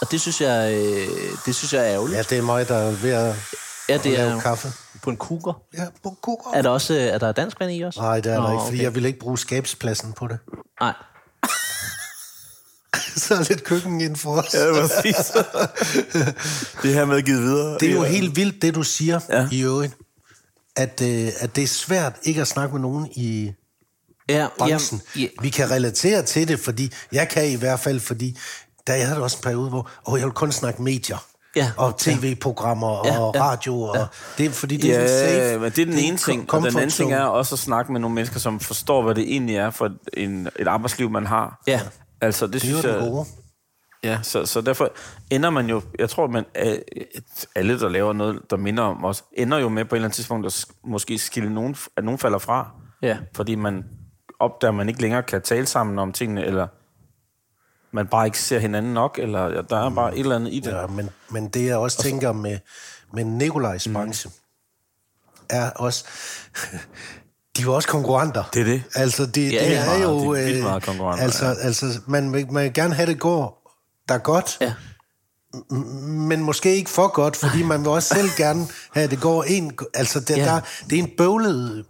[0.00, 1.08] Og det synes jeg, øh,
[1.46, 2.16] det synes jeg er ærgerligt.
[2.16, 3.36] Ja, det er mig, der er ved at,
[3.92, 4.68] Ja, det lave er kaffe.
[5.02, 5.62] på en kuger.
[5.78, 6.50] Ja, på kukker.
[6.54, 8.00] Er der også er der dansk vand i også?
[8.00, 8.82] Nej, det er der Nå, ikke, fordi okay.
[8.82, 10.38] jeg vil ikke bruge skabspladsen på det.
[10.80, 10.92] Nej.
[13.16, 14.54] Så er lidt køkken ind for os.
[14.54, 15.32] Ja, præcis.
[16.82, 17.78] det her med givet videre.
[17.80, 19.48] Det er jo helt vildt, det du siger Ja.
[19.52, 19.96] i øvrigt.
[20.76, 23.52] At, øh, at det er svært ikke at snakke med nogen i
[24.28, 25.02] Ja, branchen.
[25.16, 28.38] ja, Vi kan relatere til det, fordi jeg kan i hvert fald, fordi
[28.86, 31.26] der jeg havde også en periode, hvor åh, jeg vil kun snakke medier.
[31.56, 31.72] Ja.
[31.76, 33.42] Og tv-programmer Ja, og ja.
[33.42, 33.80] radio.
[33.82, 34.06] Og
[34.38, 35.06] det er, fordi det er Ja,
[35.50, 35.60] safe.
[35.60, 36.52] men det er den ene en ting.
[36.54, 39.24] Og den anden ting er også at snakke med nogle mennesker, som forstår, hvad det
[39.32, 41.62] egentlig er for en, et arbejdsliv, man har.
[41.66, 41.80] Ja.
[42.20, 43.00] Altså, det, Det er jo synes jeg...
[43.10, 43.24] gode.
[44.04, 44.92] Ja, så, så derfor
[45.30, 45.82] ender man jo...
[45.98, 46.44] Jeg tror, man
[47.56, 50.16] alle, der laver noget, der minder om os, ender jo med på et eller andet
[50.16, 52.70] tidspunkt at sk- måske skille nogen, at nogen falder fra.
[53.02, 53.16] Ja.
[53.36, 53.84] Fordi man
[54.40, 56.66] opdager, at man ikke længere kan tale sammen om tingene, eller
[57.92, 60.70] man bare ikke ser hinanden nok, eller der er bare et eller andet i det.
[60.72, 62.58] Ja, men, men det jeg også tænker med,
[63.12, 63.92] med Nikolajs Mm.
[63.94, 64.30] branche,
[65.50, 66.04] er også...
[67.56, 68.44] De er jo også konkurrenter.
[68.54, 68.82] Det er det.
[68.94, 70.34] Altså, det, Ja, det er Meget, jo...
[70.34, 71.54] de er vildt øh, meget konkurrenter, Altså, ja.
[71.54, 73.72] altså man, vil, man vil gerne have, det går
[74.08, 74.74] der godt, Ja.
[75.70, 79.42] men måske ikke for godt, fordi man vil også selv gerne have, at det går
[79.42, 79.78] en...
[79.94, 80.44] Altså, det, Ja.
[80.44, 81.84] der, det er en bøvlet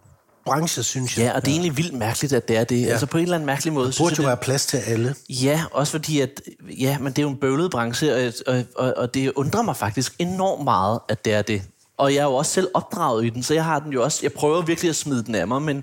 [0.44, 1.24] branche, synes jeg.
[1.24, 2.82] Ja, og det er egentlig vildt mærkeligt, at det er det.
[2.82, 2.86] Ja.
[2.86, 3.86] Altså på en eller anden mærkelig måde.
[3.86, 5.08] Der synes burde jo jeg, være plads til alle.
[5.08, 6.40] det, ja, også fordi, at
[6.78, 9.76] ja, men det er jo en bøvlet branche, og, og, og, og det undrer mig
[9.76, 11.62] faktisk enormt meget, at det er det.
[11.96, 14.20] Og jeg er jo også selv opdraget i den, så jeg har den jo også...
[14.22, 15.76] Jeg prøver virkelig at smide den af mig, men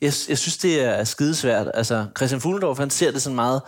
[0.00, 1.70] jeg, jeg synes, det er skidesvært.
[1.74, 3.60] Altså, Christian Fuglendorf, han ser det sådan meget...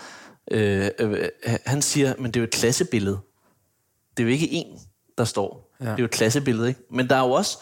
[0.50, 1.28] Øh, øh,
[1.66, 3.18] han siger, men det er jo et klassebillede.
[4.16, 4.66] Det er jo ikke en,
[5.18, 5.74] der står.
[5.80, 5.84] Ja.
[5.84, 6.80] Det er jo et klassebillede, ikke?
[6.90, 7.58] Men der er jo også...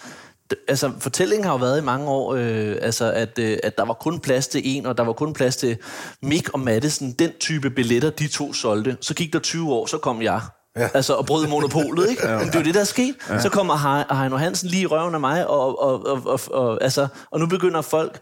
[0.68, 3.94] Altså, fortællingen har jo været i mange år, øh, altså, at, øh, at der var
[3.94, 5.76] kun plads til en, og der var kun plads til
[6.22, 8.96] Mick og Madison, den type billetter, de to solgte.
[9.00, 10.40] Så gik der 20 år, så kom jeg.
[10.76, 10.88] Ja.
[10.94, 12.26] Altså, og brød monopolet, ikke?
[12.28, 12.38] ja.
[12.38, 13.14] Men det er jo det, der er sket.
[13.28, 13.40] Ja.
[13.40, 16.78] Så kommer Hei- Heino Hansen lige i røven af mig, og, og, og, og, og,
[16.82, 18.20] altså, og nu begynder folk,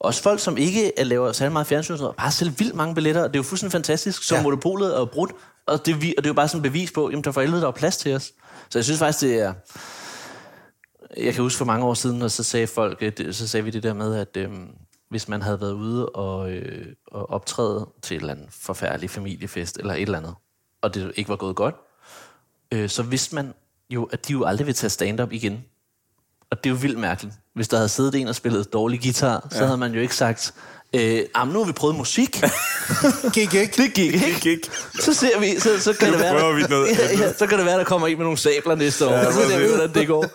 [0.00, 3.22] også folk, som ikke laver særlig meget fjernsyn, og bare sælge vildt mange billetter.
[3.22, 4.38] Det er jo fuldstændig fantastisk, som ja.
[4.38, 4.42] Ja.
[4.44, 5.30] monopolet er brudt.
[5.66, 7.60] Og det, og det er jo bare sådan et bevis på, jamen der for helvede,
[7.62, 8.32] der er plads til os.
[8.70, 9.52] Så jeg synes faktisk, det er...
[11.16, 13.70] Jeg kan huske for mange år siden, og så sagde folk, øh, så sagde vi
[13.70, 14.68] det der med, at øhm,
[15.08, 19.76] hvis man havde været ude og, øh, og optræde til et eller andet forfærdelig familiefest,
[19.76, 20.34] eller et eller andet,
[20.82, 21.74] og det ikke var gået godt,
[22.72, 23.54] øh, så vidste man
[23.90, 25.64] jo, at de jo aldrig vil tage stand-up igen.
[26.50, 27.34] Og det er jo vildt mærkeligt.
[27.54, 30.54] Hvis der havde siddet en og spillet dårlig guitar, så havde man jo ikke sagt,
[30.94, 32.42] øh, "Jamen, nu har vi prøvet musik.
[33.34, 33.82] Gik ikke.
[33.82, 34.26] det gik ikke.
[34.26, 34.68] Gik ikke.
[35.00, 37.46] Så ser vi, så, så kan det være, prøver vi der, noget ja, ja, så
[37.46, 39.66] kan det være, der kommer en med nogle sabler næste år, ja, så ser vi,
[39.68, 40.26] hvordan det går.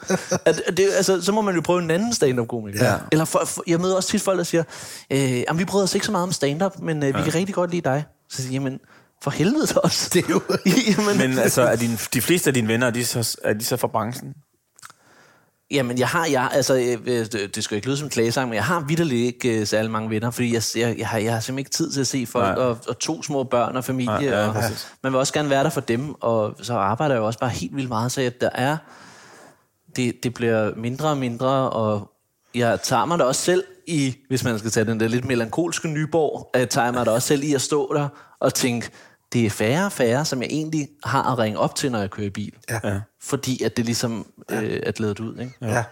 [0.45, 2.86] At, at det, altså, så må man jo prøve en anden stand-up-komiker.
[2.86, 2.95] Ja.
[3.11, 4.63] Eller for, for, jeg møder også tit folk, der siger,
[5.11, 7.55] øh, jamen, vi bryder os ikke så meget om stand-up, men øh, vi kan rigtig
[7.55, 8.03] godt lide dig.
[8.30, 8.80] Så siger jeg, jamen,
[9.23, 10.09] for helvede også.
[10.13, 10.41] Det er jo...
[10.97, 13.65] jamen, Men altså, er din, de fleste af dine venner, er de så, er de
[13.65, 14.34] så fra branchen?
[15.74, 18.63] Jamen, jeg har, jeg, altså, øh, øh, det skal ikke lyde som klagesang, men jeg
[18.63, 21.59] har vidderligt ikke øh, særlig mange venner, fordi jeg, jeg, jeg, har, jeg har simpelthen
[21.59, 24.47] ikke tid til at se folk, og, og to små børn og familie, Nej, ja,
[24.47, 24.55] og
[25.03, 27.49] man vil også gerne være der for dem, og så arbejder jeg jo også bare
[27.49, 28.78] helt vildt meget, så jeg, der er,
[29.95, 32.11] det, det bliver mindre og mindre, og
[32.55, 35.88] jeg tager mig da også selv i, hvis man skal tage den der lidt melankolske
[35.88, 38.07] Nyborg, jeg tager mig da også selv i at stå der
[38.39, 38.89] og tænke,
[39.34, 42.09] det er færre og færre, som jeg egentlig har at ringe op til, når jeg
[42.09, 42.53] kører i bil.
[42.69, 42.79] Ja.
[42.84, 42.99] Ja.
[43.21, 45.39] Fordi at det ligesom øh, er glædet ud.
[45.39, 45.53] Ikke?
[45.61, 45.84] Ja.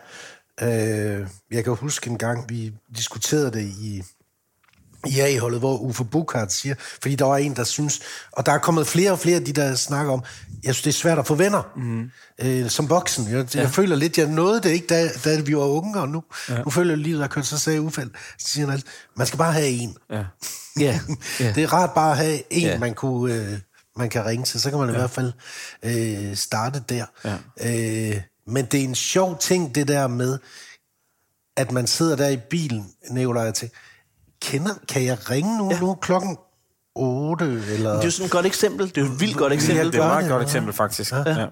[0.62, 4.04] Øh, jeg kan huske en gang, vi diskuterede det i,
[5.08, 8.00] i A-holdet, hvor Uffe Bukhardt siger, fordi der var en, der synes,
[8.32, 10.24] og der er kommet flere og flere af de, der snakker om,
[10.64, 12.12] jeg synes, det er svært at få venner mm.
[12.42, 13.32] øh, som voksen.
[13.32, 13.62] Jeg, ja.
[13.62, 16.62] jeg føler lidt, jeg nåede det ikke, da, da vi var unge, og nu, ja.
[16.62, 19.28] nu føler jeg, at livet er kørt, så sagde Uffe, så siger han altid, man
[19.28, 19.98] skal bare have en.
[20.12, 20.24] Ja.
[20.80, 21.00] Ja.
[21.40, 21.52] ja.
[21.56, 22.68] Det er rart bare at have en, Ja.
[22.68, 22.80] ja.
[22.80, 23.60] man, kunne, øh,
[23.98, 24.62] man kan ringe til.
[24.62, 25.34] Så kan man i hvert fald
[25.84, 27.06] øh, starte der.
[27.26, 27.36] Ja.
[28.12, 30.40] Øh, men det er en sjov ting, det der med,
[31.58, 33.78] at man sidder der i bilen, Nicolaj, og tænker,
[34.42, 35.72] kender, kan jeg ringe nu?
[35.72, 35.80] Ja.
[35.80, 36.38] Nu er klokken
[36.96, 37.92] 8, eller...
[37.92, 38.88] Det er jo sådan et godt eksempel.
[38.88, 39.86] Det er jo et vildt godt eksempel.
[39.86, 40.46] Det er et meget godt ja.
[40.46, 41.12] eksempel, faktisk.
[41.12, 41.40] Ja.
[41.40, 41.46] Ja.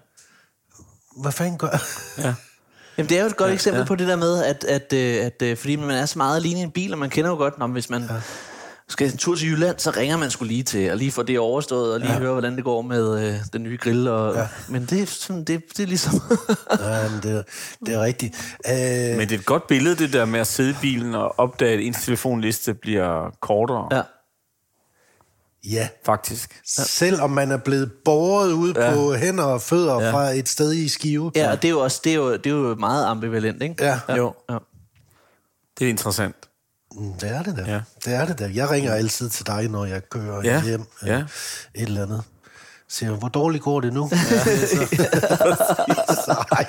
[1.18, 1.82] Hvad fanden gør
[2.98, 3.86] Jamen, det er jo et godt ja, eksempel ja.
[3.86, 6.60] på det der med, at, at, øh, at, at fordi man er så meget alene
[6.60, 8.22] i en bil, og man kender jo godt, når hvis man ja.
[8.90, 11.40] Skal en tur til Jylland, så ringer man skulle lige til, og lige få det
[11.40, 12.20] overstået, og lige ja.
[12.20, 14.08] høre, hvordan det går med øh, den nye grill.
[14.08, 14.48] Og, ja.
[14.70, 16.14] Men det er, sådan, det, det er ligesom...
[16.80, 17.46] Ja, men det,
[17.86, 18.36] det er rigtigt.
[18.70, 21.40] Øh, Men det er et godt billede, det der med at sidde i bilen og
[21.40, 23.98] opdage, at ens telefonliste bliver kortere, ja.
[23.98, 24.04] ja.
[25.64, 26.62] ja, faktisk.
[26.66, 28.94] selvom man er blevet båret ud ja.
[28.94, 30.12] på hænder og fødder ja.
[30.12, 31.32] fra et sted i Skive.
[31.36, 33.86] ja, og det er jo også det er jo, det er jo meget ambivalent, ikke?
[33.86, 34.00] Ja.
[34.18, 34.58] Jo, Ja.
[35.80, 36.36] det er interessant.
[36.96, 37.72] Mm, Det er det da.
[37.72, 37.82] Ja.
[38.06, 38.52] Det er det da.
[38.54, 40.50] Jeg ringer altid til dig, når jeg kører Ja.
[40.54, 40.62] ja.
[40.64, 40.82] hjem.
[41.04, 41.18] øh, Ja.
[41.20, 41.28] Et
[41.88, 42.24] eller andet.
[42.92, 44.10] Siger, hvor dårligt går det nu?
[44.14, 44.38] Ja,
[45.46, 46.66] så, så, ej,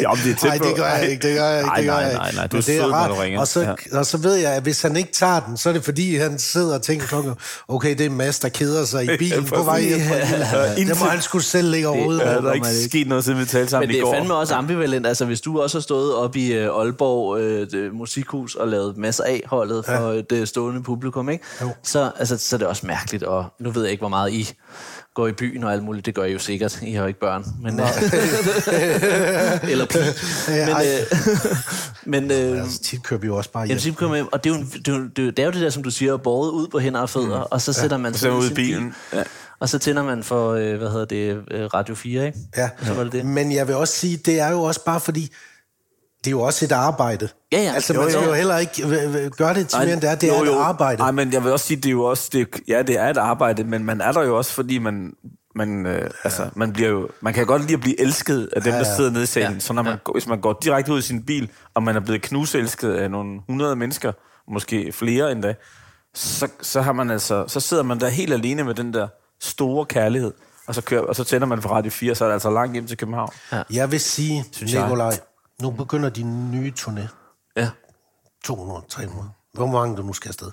[0.00, 0.64] Ja, om det er på.
[0.64, 1.28] det gør jeg ikke.
[1.28, 1.66] Det gør jeg ikke.
[1.68, 3.10] Nej, det nej, nej, nej, du er det sød, når rart.
[3.10, 3.40] du ringer.
[3.40, 3.60] Og så,
[3.92, 3.98] Ja.
[3.98, 6.38] og så ved jeg, at hvis han ikke tager den, så er det fordi, han
[6.38, 7.34] sidder og tænker klokken,
[7.68, 9.98] okay, det er Mads, der keder sig i bilen på vej hjem.
[10.00, 10.74] Ja.
[10.76, 12.20] Det må han skulle selv ligge overhovedet.
[12.22, 12.52] Ja, der er over.
[12.52, 14.14] ikke sket noget, siden vi talte sammen Men det i er går.
[14.14, 15.06] fandme også ambivalent.
[15.06, 18.96] Altså, hvis du også har stået op i uh, Aalborg uh, det, Musikhus og lavet
[18.96, 21.44] masser af holdet for et uh, stående publikum, ikke?
[21.62, 21.70] Jo.
[21.82, 23.22] Så, altså, så er det også mærkeligt.
[23.22, 24.52] Og nu ved jeg ikke, hvor meget I
[25.14, 26.06] går i byen og alt muligt.
[26.06, 26.82] Det gør I jo sikkert.
[26.82, 27.44] I har jo ikke børn.
[27.62, 27.86] Men, uh,
[29.70, 30.04] eller pige.
[30.48, 30.66] Ja,
[32.06, 33.78] Men, uh, men uh, Altså, tit kører vi jo også bare hjem.
[33.78, 35.38] så kommer hjem, og det er, jo, en- det, er jo, det, er jo, det
[35.38, 37.46] er jo det der, som du siger, båret ud på hænder og fødder, mm.
[37.50, 38.94] og så sætter man Så sig er i bilen.
[39.12, 39.22] Ja.
[39.60, 42.38] og så tænder man for, øh, hvad hedder det, øh, Radio 4, ikke?
[42.56, 42.70] Ja.
[42.86, 43.26] Så var det det.
[43.26, 45.30] Men jeg vil også sige, det er jo også bare fordi,
[46.24, 47.28] det er jo også et arbejde.
[47.52, 47.72] Ja, ja.
[47.74, 48.28] Altså, Jo, man skal jo.
[48.28, 50.14] jo heller ikke øh, øh, gøre det til mere end det er.
[50.14, 50.98] Det er et arbejde.
[50.98, 53.16] Nej, men jeg vil også sige, det er jo også, det, ja, det er et
[53.16, 55.12] arbejde, men man er der jo også, fordi man,
[55.54, 58.72] man, øh, altså, man bliver jo, man kan godt lide at blive elsket af dem,
[58.72, 58.96] Ja, der ja.
[58.96, 59.52] sidder nede i salen.
[59.52, 59.58] Ja.
[59.58, 60.12] Så når man, Ja.
[60.12, 63.40] hvis man går direkte ud i sin bil, og man er blevet knuselsket af nogle
[63.48, 64.12] hundrede mennesker,
[64.52, 65.54] måske flere endda,
[66.14, 69.08] så, så, har man altså, så sidder man der helt alene med den der
[69.40, 70.32] store kærlighed,
[70.66, 72.72] og så, kører, og så tænder man for Radio 4, så er det altså langt
[72.72, 73.30] hjem til København.
[73.52, 73.62] Ja.
[73.70, 74.88] Jeg vil sige, Synes jeg.
[75.62, 77.08] Nu begynder din nye turné.
[77.56, 77.68] Ja.
[78.44, 79.28] 200, 300.
[79.54, 80.46] Hvor mange du nu skal afsted.
[80.46, 80.52] Jeg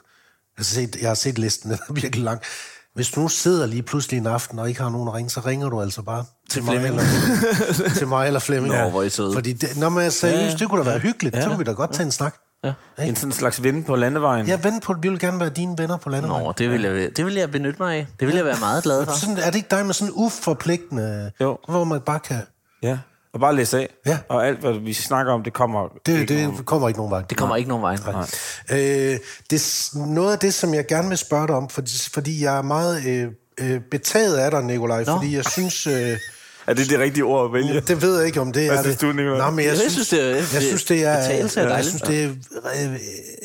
[0.58, 2.42] har set, jeg har set listen, den er virkelig lang.
[2.94, 5.40] Hvis du nu sidder lige pludselig en aften og ikke har nogen at ringe, så
[5.40, 7.02] ringer du altså bare til, mig Flemming.
[7.02, 8.74] eller, til mig eller Flemming.
[8.76, 9.34] Nå, hvor I søde.
[9.34, 10.58] Fordi det, når man er seriøst, Ja.
[10.58, 11.36] det kunne da være hyggeligt.
[11.36, 12.36] Så kunne vi da godt tage en snak.
[12.64, 12.74] Ja.
[13.00, 14.48] En sådan slags ven på landevejen.
[14.48, 16.30] Jeg ven på, vi vil gerne være dine venner på landet.
[16.30, 18.08] Nå, det vil, jeg, det vil jeg benytte mig af.
[18.20, 19.14] Det vil jeg være meget glad for.
[19.14, 21.58] Sådan, er det ikke dig med sådan en uforpligtende, Jo.
[21.70, 22.42] hvor man bare kan...
[22.84, 22.98] Ja,
[23.34, 23.90] og bare læse af.
[24.06, 24.18] Ja.
[24.30, 25.88] Og alt, hvad vi snakker om, det kommer...
[26.06, 27.22] Det, ikke det nogen- kommer ikke nogen vej.
[27.22, 27.96] Det kommer ikke nogen vej.
[27.96, 28.28] Nej.
[28.72, 29.20] Øh,
[29.50, 32.58] det, er noget af det, som jeg gerne vil spørge dig om, fordi, fordi jeg
[32.58, 33.28] er meget øh,
[33.60, 35.16] øh, betaget af dig, Nikolaj, Nå.
[35.16, 35.88] fordi jeg synes...
[35.88, 36.18] Øh,
[36.68, 37.82] Er det det rigtige ord at vælge?
[37.82, 39.08] det ved jeg ikke, om det Hvad er synes det.
[39.08, 39.14] du?
[39.14, 41.10] Nå, men jeg, Jeg synes, det er- jeg synes, det er...
[41.10, 41.88] er jeg dejligt.
[41.88, 42.98] synes, det er...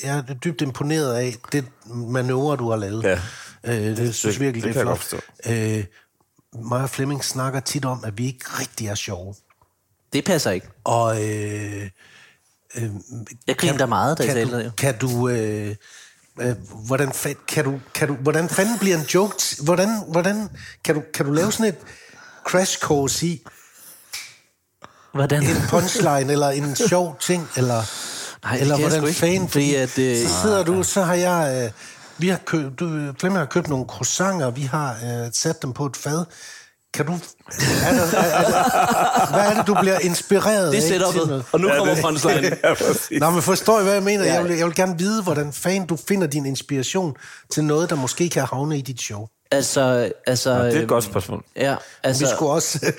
[0.04, 1.64] Jeg er dybt imponeret af det
[1.94, 3.04] manøvre, du har lavet.
[3.04, 3.18] Ja.
[3.64, 5.20] Øh, det synes det virkelig, kan det er jeg flot.
[5.46, 5.84] Øh,
[6.82, 9.34] og Flemming snakker tit om, at vi ikke rigtig er sjove.
[10.16, 10.68] Det passer ikke.
[10.84, 11.24] Og...
[11.24, 11.90] Øh,
[12.76, 12.90] øh,
[13.46, 14.76] Jeg griner da meget, da jeg kan talte du, det.
[14.76, 15.76] kan du, øh,
[16.40, 16.54] øh,
[16.86, 17.12] hvordan,
[17.48, 20.48] kan du, kan du, hvordan fanden bliver en joke, hvordan, hvordan,
[20.84, 21.78] kan du, kan du lave sådan et
[22.44, 23.42] crash course i
[25.12, 25.42] Hvordan?
[25.42, 27.82] en punchline, eller en sjov ting, eller,
[28.44, 31.64] Nej, eller kan jeg hvordan fanden, fordi at, øh, så sidder du, så har jeg,
[31.64, 31.70] øh,
[32.18, 35.86] vi har købt, du, Flemming har købt nogle croissanter, vi har øh, sat dem på
[35.86, 36.24] et fad,
[36.94, 37.16] kan du, er
[37.92, 41.28] der, er, er der, hvad er det, du bliver inspireret Det er af til setupet.
[41.28, 41.44] noget?
[41.52, 42.46] Og nu kommer punchline.
[42.64, 43.18] ja.
[43.18, 44.24] Nå, men forstår I, hvad jeg mener?
[44.24, 44.32] Ja.
[44.34, 47.14] Jeg, vil, jeg vil gerne vide, hvordan fanden du finder din inspiration
[47.52, 49.26] til noget, der måske kan havne i dit show.
[49.50, 50.64] Altså, altså...
[50.64, 51.44] Det er et godt spørgsmål.
[51.56, 52.24] Ja, altså...
[52.24, 52.90] Vi skulle også vil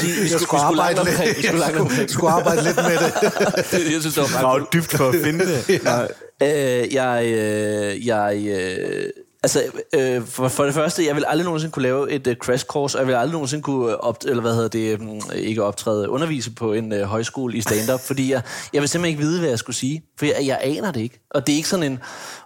[0.00, 2.10] sige, vi jeg skulle- skulle arbejde, omkring, lidt, vi skulle jeg langt omkring.
[2.10, 3.92] skulle arbejde lidt med det.
[3.92, 5.84] jeg synes, det var dybt for at finde det.
[5.84, 6.08] Nej.
[6.42, 9.08] Øh, jeg, øh, jeg, øh,
[9.44, 9.62] altså,
[9.94, 12.98] øh, for, for det første, jeg vil aldrig nogensinde kunne lave et øh, crash course,
[12.98, 16.08] og jeg vil aldrig nogensinde kunne øh, op, eller hvad hedder det, mm, ikke optræde,
[16.08, 18.42] undervise på en øh, højskole i stand-up, fordi jeg,
[18.72, 21.20] jeg vil simpelthen ikke vide, hvad jeg skulle sige, for jeg, jeg aner det ikke.
[21.30, 21.98] Og det er ikke sådan en,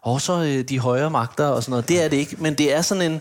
[0.07, 2.75] åh, så øh, de højere magter og sådan noget, det er det ikke, men det
[2.75, 3.21] er sådan en,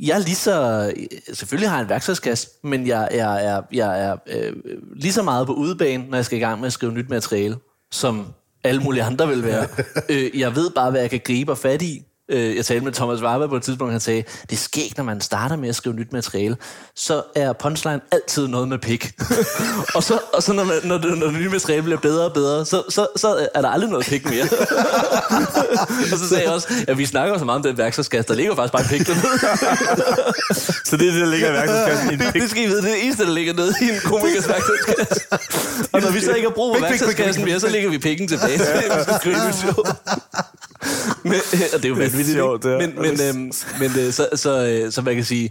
[0.00, 0.92] jeg er lige så...
[1.32, 4.52] Selvfølgelig har jeg en værktøjskasse, men jeg, jeg, jeg, jeg er øh,
[4.96, 7.56] lige så meget på udebane, når jeg skal i gang med at skrive nyt materiale,
[7.90, 8.26] som
[8.64, 9.66] alle mulige andre vil være.
[10.10, 12.02] øh, jeg ved bare, hvad jeg kan gribe og fat i.
[12.32, 15.04] Øh, jeg talte med Thomas Warberg på et tidspunkt, han sagde, det er skægt, når
[15.04, 16.56] man starter med at skrive nyt materiale,
[16.96, 19.12] så er punchline altid noget med pik.
[19.96, 22.32] og så, og så når, man, når, det, når det nye materiale bliver bedre og
[22.32, 24.42] bedre, så, så, så er der aldrig noget pik mere.
[26.12, 28.54] og så sagde jeg også, at vi snakker så meget om den værktøjskasse, der ligger
[28.54, 29.38] faktisk bare en pik dernede.
[30.88, 32.42] Så det er det, der ligger i værktøjskassen en det, pik.
[32.42, 35.20] det skal I vide, det er det eneste, der ligger nede i en komikers værktøjskasse.
[35.92, 38.58] Og når vi så ikke har brug for værktøjskassen mere, så lægger vi pikken tilbage
[38.58, 39.84] til, at vi skal skrive et show.
[41.22, 41.94] Men, øh, og det er jo
[42.28, 42.78] vanvittigt, sjovt, er.
[42.78, 45.50] Men, men, øhm, men øh, så, så, øh, så man kan sige,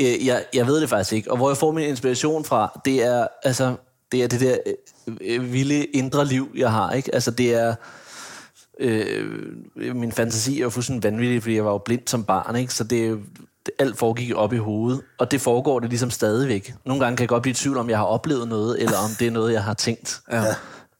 [0.00, 1.30] øh, jeg, jeg ved det faktisk ikke.
[1.30, 3.74] Og hvor jeg får min inspiration fra, det er, altså,
[4.12, 6.92] det, er det der øh, øh, vilde indre liv, jeg har.
[6.92, 7.14] Ikke?
[7.14, 7.74] Altså, det er...
[8.80, 9.26] Øh,
[9.76, 12.74] min fantasi er jo fuldstændig vanvittig, fordi jeg var jo blind som barn, ikke?
[12.74, 13.18] så det
[13.66, 16.74] det, alt foregik op i hovedet, og det foregår det ligesom stadigvæk.
[16.84, 19.10] Nogle gange kan jeg godt blive i tvivl om, jeg har oplevet noget, eller om
[19.18, 20.20] det er noget, jeg har tænkt.
[20.32, 20.44] Ja.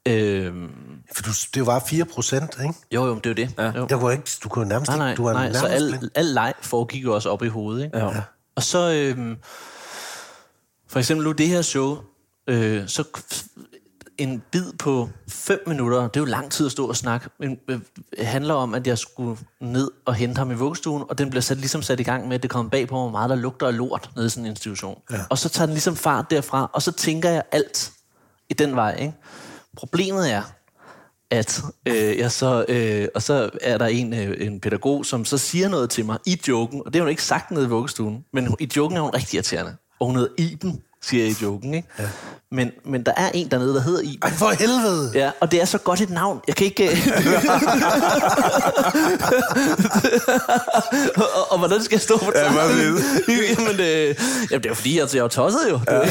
[0.07, 0.69] Øhm,
[1.15, 2.73] For du, det var 4 procent, ikke?
[2.91, 3.53] jo, jo, det er jo det.
[3.57, 3.79] Ja.
[3.79, 3.85] Jo.
[3.89, 5.17] Der kunne ikke, du kunne nærmest Nej, nej, ikke...
[5.17, 5.41] Du var nej.
[5.43, 6.11] nærmest Så al, blind.
[6.15, 7.85] al leg foregik jo også op i hovedet.
[7.85, 7.97] Ikke?
[7.97, 8.21] Ja.
[8.55, 9.37] Og så, øhm,
[10.87, 11.97] for eksempel nu det her show,
[12.47, 13.03] øh, så
[14.17, 17.59] en bid på 5 minutter, det er jo lang tid at stå og snakke, men
[17.67, 17.79] øh,
[18.19, 21.57] handler om, at jeg skulle ned og hente ham i vuggestuen, og den bliver sat,
[21.57, 23.77] ligesom sat i gang med, at det kommer bag på, hvor meget der lugter af
[23.77, 25.01] lort nede i sådan en institution.
[25.11, 25.17] Ja.
[25.29, 27.91] Og så tager den ligesom fart derfra, og så tænker jeg alt
[28.49, 28.95] i den vej.
[28.99, 29.13] Ikke?
[29.77, 30.41] Problemet er,
[31.31, 35.37] at øh, jeg så, øh, og så er der en, øh, en pædagog, som så
[35.37, 38.25] siger noget til mig i joken, og det har hun ikke sagt nede i vuggestuen,
[38.33, 39.75] men i joken er hun rigtig irriterende.
[39.99, 41.87] Og hun hedder Iben, siger jeg i joken, ikke?
[41.99, 42.03] Ja.
[42.51, 44.19] Men, men der er en dernede, der hedder Iben.
[44.23, 45.11] Ej, for helvede!
[45.13, 46.39] Ja, og det er så godt et navn.
[46.47, 46.91] Jeg kan ikke...
[46.91, 46.97] øh,
[51.17, 52.39] og, og, hvordan skal jeg stå på det?
[52.39, 52.99] Ja, hvad du?
[53.27, 54.15] jamen, øh,
[54.51, 55.79] jamen, det er jo fordi, altså, jeg er tosset jo.
[55.87, 56.01] Ja.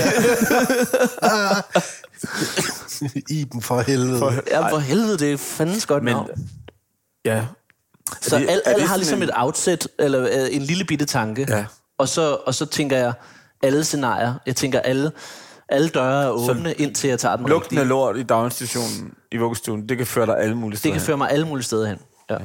[3.35, 4.19] Iben, for helvede.
[4.19, 4.35] For...
[4.51, 6.29] ja, for helvede, det er fandens godt Men, navn.
[7.25, 7.43] ja.
[8.21, 8.39] Så
[8.77, 11.47] det har ligesom en- et outset, eller øh, en lille bitte tanke.
[11.49, 11.65] Ja.
[11.99, 13.13] Og, så, og så tænker jeg,
[13.63, 15.13] alle scenarier, jeg tænker, alle,
[15.69, 19.89] alle døre er åbne, indtil jeg tager den Lugten af lort i daginstitutionen i vuggestuen,
[19.89, 20.95] det kan føre dig alle mulige Det steder.
[20.95, 21.99] kan føre mig alle mulige steder hen.
[22.31, 22.37] Ja.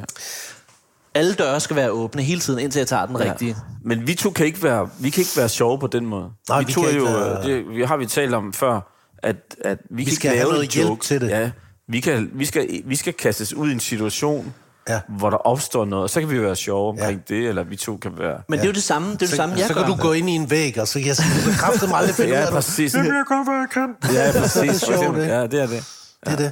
[1.16, 3.32] Alle døre skal være åbne hele tiden, indtil jeg tager den Ja.
[3.32, 3.56] rigtige.
[3.84, 6.30] Men vi to kan ikke være, vi kan ikke være sjove på den måde.
[6.50, 8.54] Nej, vi, vi to kan er ikke jo, være- det, vi har vi talt om
[8.54, 9.36] før, at,
[9.66, 11.06] at vi, kan skal ikke have lave noget en hjælp joke.
[11.06, 11.30] til det.
[11.30, 11.52] Ja,
[11.88, 14.54] vi, kan, vi, skal, vi skal kastes ud i en situation,
[14.90, 15.00] Ja.
[15.10, 17.98] hvor der opstår noget, og så kan vi være sjove omkring det, eller vi to
[17.98, 18.42] kan være...
[18.50, 19.82] Men det er jo det samme, det er jo det samme, jeg så gør.
[19.82, 21.98] kan du gå ind i en væg, og så kan jeg sige, du bekræfter mig
[21.98, 22.54] aldrig finde ud Ja, af det.
[22.56, 22.92] præcis.
[22.92, 23.96] Det bliver godt, hvad jeg kan.
[24.36, 24.82] Ja, præcis.
[24.82, 25.34] Det er sjovt, ikke?
[25.34, 25.84] Ja, det er det.
[26.26, 26.52] Det er det.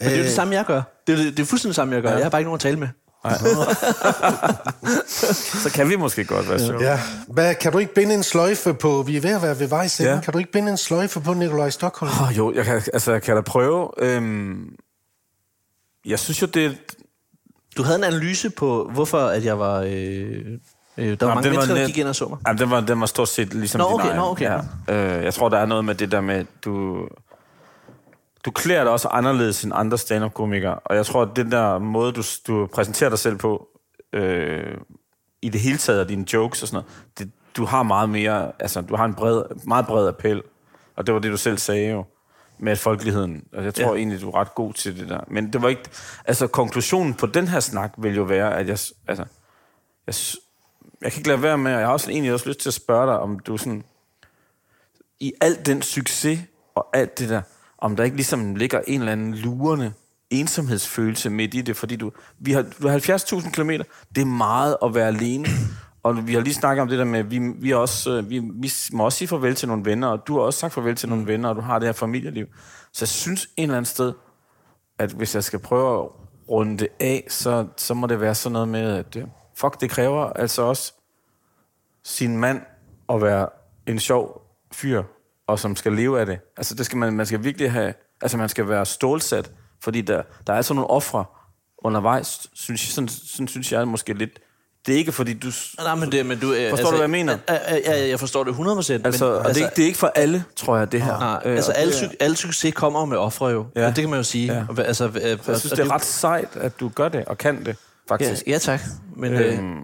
[0.00, 0.82] Men det er jo det samme, jeg gør.
[1.06, 2.10] Det er, det, det er fuldstændig det samme, jeg gør.
[2.12, 2.88] Jeg har bare ikke nogen at tale med.
[5.62, 6.82] Så kan vi måske godt være sjove.
[6.82, 7.00] Ja.
[7.28, 10.00] Hvad, kan du ikke binde en sløjfe på, vi er ved at være ved vejs
[10.00, 10.20] Ja.
[10.24, 12.12] kan du ikke binde en sløjfe på Nikolaj Stockholm?
[12.22, 13.88] Oh, jo, jeg kan, altså, jeg kan da prøve.
[13.98, 14.64] Øhm,
[16.06, 16.76] jeg synes jo, det,
[17.76, 19.80] Du havde en analyse på, hvorfor at jeg var...
[19.80, 22.38] Øh, øh, der var mange den var mennesker, der gik ind og så mig.
[22.46, 24.16] Jamen, den var, den var stort set ligesom Nå, din okay, egen.
[24.16, 24.60] nå, okay.
[24.88, 25.16] Ja.
[25.18, 27.06] Øh, jeg tror, der er noget med det der med, du,
[28.44, 30.74] du klæder dig også anderledes end andre stand-up-komikere.
[30.74, 33.68] Og jeg tror, at den der måde, du, du præsenterer dig selv på,
[34.12, 34.76] øh,
[35.42, 38.52] i det hele taget, og dine jokes og sådan noget, det, du har meget mere,
[38.58, 40.42] altså, du har en bred, meget bred appel.
[40.96, 42.04] Og det var det, du selv sagde jo,
[42.62, 43.44] med folkeligheden.
[43.52, 43.98] Og jeg tror ja.
[43.98, 45.20] Egentlig, du er ret god til det der.
[45.28, 45.90] Men det var ikke...
[46.24, 48.78] Altså, konklusionen på den her snak vil jo være, at jeg...
[49.08, 49.24] Altså,
[50.06, 50.14] jeg,
[51.02, 52.74] jeg kan ikke lade være med, og jeg har også egentlig også lyst til at
[52.74, 53.84] spørge dig, om du sådan...
[55.20, 56.40] I al den succes
[56.74, 57.42] og alt det der,
[57.78, 59.92] om der ikke ligesom ligger en eller anden lurende
[60.30, 63.70] ensomhedsfølelse midt i det, fordi du, vi har, du har 70.000 km,
[64.14, 65.48] det er meget at være alene,
[66.02, 68.72] og vi har lige snakket om det der med, vi, vi, også, øh, vi, vi
[68.92, 71.26] må også sige farvel til nogle venner, og du har også sagt farvel til nogle
[71.26, 72.46] venner, og du har det her familieliv.
[72.92, 74.12] Så jeg synes en eller anden sted,
[74.98, 76.08] at hvis jeg skal prøve at
[76.50, 79.24] runde det af, så, så må det være sådan noget med, at øh,
[79.56, 80.92] fuck, det kræver altså også
[82.04, 82.62] sin mand
[83.08, 83.48] at være
[83.86, 84.42] en sjov
[84.72, 85.02] fyr,
[85.46, 86.38] og som skal leve af det.
[86.56, 90.22] Altså, det skal man, man skal virkelig have, altså man skal være stålsat, fordi der,
[90.46, 91.24] der er altså nogle ofre
[91.78, 94.40] undervejs, synes, sådan, sådan synes jeg måske lidt.
[94.86, 95.50] Det er ikke fordi, du...
[95.78, 97.38] Nej, men det, men du, øh, Forstår du, hvad jeg mener?
[97.86, 98.56] Ja, jeg forstår det 100%.
[99.04, 101.18] Altså, men, og det, er ikke, det er ikke for alle, tror jeg, det her.
[101.18, 103.66] Nej, Øh, altså og al, det er- su- al succes kommer med ofre jo.
[103.76, 103.86] Ja.
[103.86, 104.52] Det kan man jo sige.
[104.54, 104.82] Ja.
[104.82, 107.76] Altså, øh, Jeg synes, det er ret sejt, at du gør det, og kan det,
[108.08, 108.42] faktisk.
[108.46, 108.80] Ja, ja tak.
[109.16, 109.76] Men, øh, Øhm,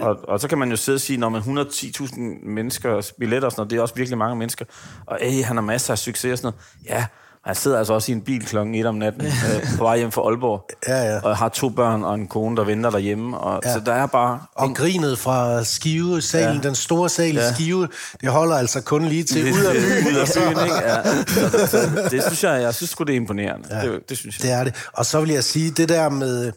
[0.00, 3.52] og, og så kan man jo sidde og sige, når man 110.000 mennesker billetter og
[3.52, 4.64] sådan noget, det er også virkelig mange mennesker,
[5.06, 6.52] og øh, han har masser af succes og sådan
[6.88, 6.98] noget.
[7.00, 7.06] Ja,
[7.44, 9.32] Og jeg sidder altså også i en bil klokken 1 om natten øh,
[9.78, 10.68] på vej hjem fra Aalborg.
[10.88, 11.20] Ja, ja.
[11.20, 13.38] Og jeg har to børn og en kone, der venter derhjemme.
[13.38, 13.72] Og, Ja.
[13.72, 14.40] Så der er bare...
[14.54, 16.62] Og grinet fra Skive, salen, ja.
[16.68, 17.52] den store sal i Ja.
[17.54, 17.88] Skive,
[18.20, 20.06] det holder altså kun lige til ud af byen.
[20.14, 20.74] ud af byen, ikke?
[20.76, 21.02] Ja.
[21.58, 23.68] Så, så, det synes jeg, jeg synes sgu, det er imponerende.
[23.76, 23.86] Ja.
[23.92, 24.42] Det, det synes jeg.
[24.48, 24.74] Det er det.
[24.92, 26.52] Og så vil jeg sige, det der med...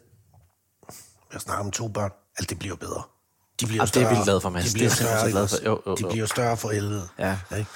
[1.33, 2.11] Jeg snakker om to børn.
[2.39, 3.01] Alt det bliver jo bedre.
[3.61, 4.17] De bliver Jamen, det er større.
[4.19, 4.65] vi glade for, Mads.
[4.65, 5.43] De bliver Det er større, så glad ikke for.
[5.43, 5.61] også?
[5.65, 6.09] Jo, jo, De jo.
[6.09, 7.03] bliver større for helvede.
[7.19, 7.35] Ja.
[7.57, 7.69] Ikke?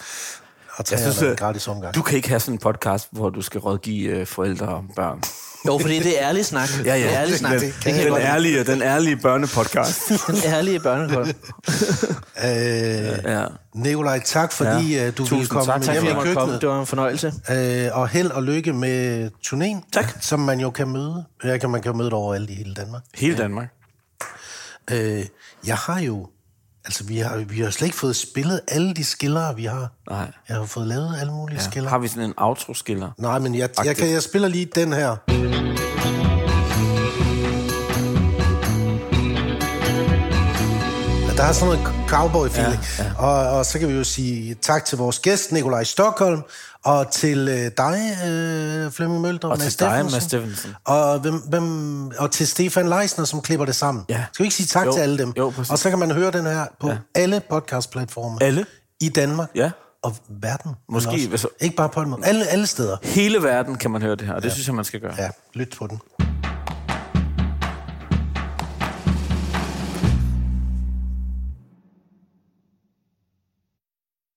[0.72, 1.96] Og Jeg træerne synes, er en øh, gratis omgang.
[1.96, 5.22] Du kan ikke have sådan en podcast, hvor du skal rådgive øh, forældre om børn.
[5.68, 6.70] Jo, fordi det er ærlig snak.
[6.86, 7.04] Ja, ja.
[7.04, 7.52] Det er ærlig snak.
[7.52, 8.22] Den, Det kan jeg den, lide.
[8.28, 10.02] ærlige, den ærlige børnepodcast.
[10.28, 11.28] Den ærlige børnekort.
[12.46, 13.46] Øh, ja.
[13.76, 15.04] Nikolaj, tak fordi Ja.
[15.04, 15.12] ja.
[15.12, 15.82] du Tusind ville komme tak.
[15.82, 16.40] Tak, hjem Jeg i måtte komme.
[16.42, 16.62] køkkenet.
[16.62, 17.34] Det var en fornøjelse.
[17.52, 20.14] Øh, og held og lykke med turnéen, Tak.
[20.22, 21.26] som man jo kan møde.
[21.44, 23.02] Ja, kan man kan møde det overalt i hele Danmark.
[23.16, 23.68] Hele Danmark.
[24.92, 25.26] Øh,
[25.68, 26.28] jeg har jo...
[26.86, 29.92] Altså, vi har, vi har slet ikke fået spillet alle de skillere, vi har.
[30.10, 30.32] Nej.
[30.50, 31.64] Jeg har fået lavet alle mulige ja.
[31.64, 31.70] Ja.
[31.70, 31.90] skiller.
[31.90, 33.12] Har vi sådan en outro-skiller?
[33.18, 35.16] Nej, men jeg, jeg, kan, jeg spiller lige den her.
[41.38, 43.00] Der er sådan noget cowboy-feeling.
[43.00, 43.14] Ja, ja.
[43.18, 46.42] Og, og så kan vi jo sige tak til vores gæst, Nikolaj Stockholm,
[46.86, 49.52] og til øh, dig, øh, Flemming Møldrup.
[49.52, 50.06] Og Mads til dig.
[50.12, 50.76] Mads Steffensen.
[50.86, 54.06] Og, hvem, hvem, og til Stefan Leisner, som klipper det sammen.
[54.10, 54.24] Ja.
[54.34, 55.34] Skal vi ikke sige tak Jo, til alle dem?
[55.38, 55.72] jo, præcis.
[55.72, 56.98] og så kan man høre den her på ja.
[57.16, 58.40] alle podcast-platformer.
[58.42, 58.66] Alle?
[59.02, 59.50] I Danmark.
[59.56, 59.72] Ja.
[60.04, 60.72] Og verden.
[60.90, 61.28] Måske, Også.
[61.30, 62.26] hvis- Ikke bare på en måde.
[62.26, 62.98] Alle, alle steder.
[63.04, 64.54] Hele verden kan man høre det her, og det ja.
[64.54, 65.14] synes jeg, man skal gøre.
[65.18, 66.00] Ja, lyt på den.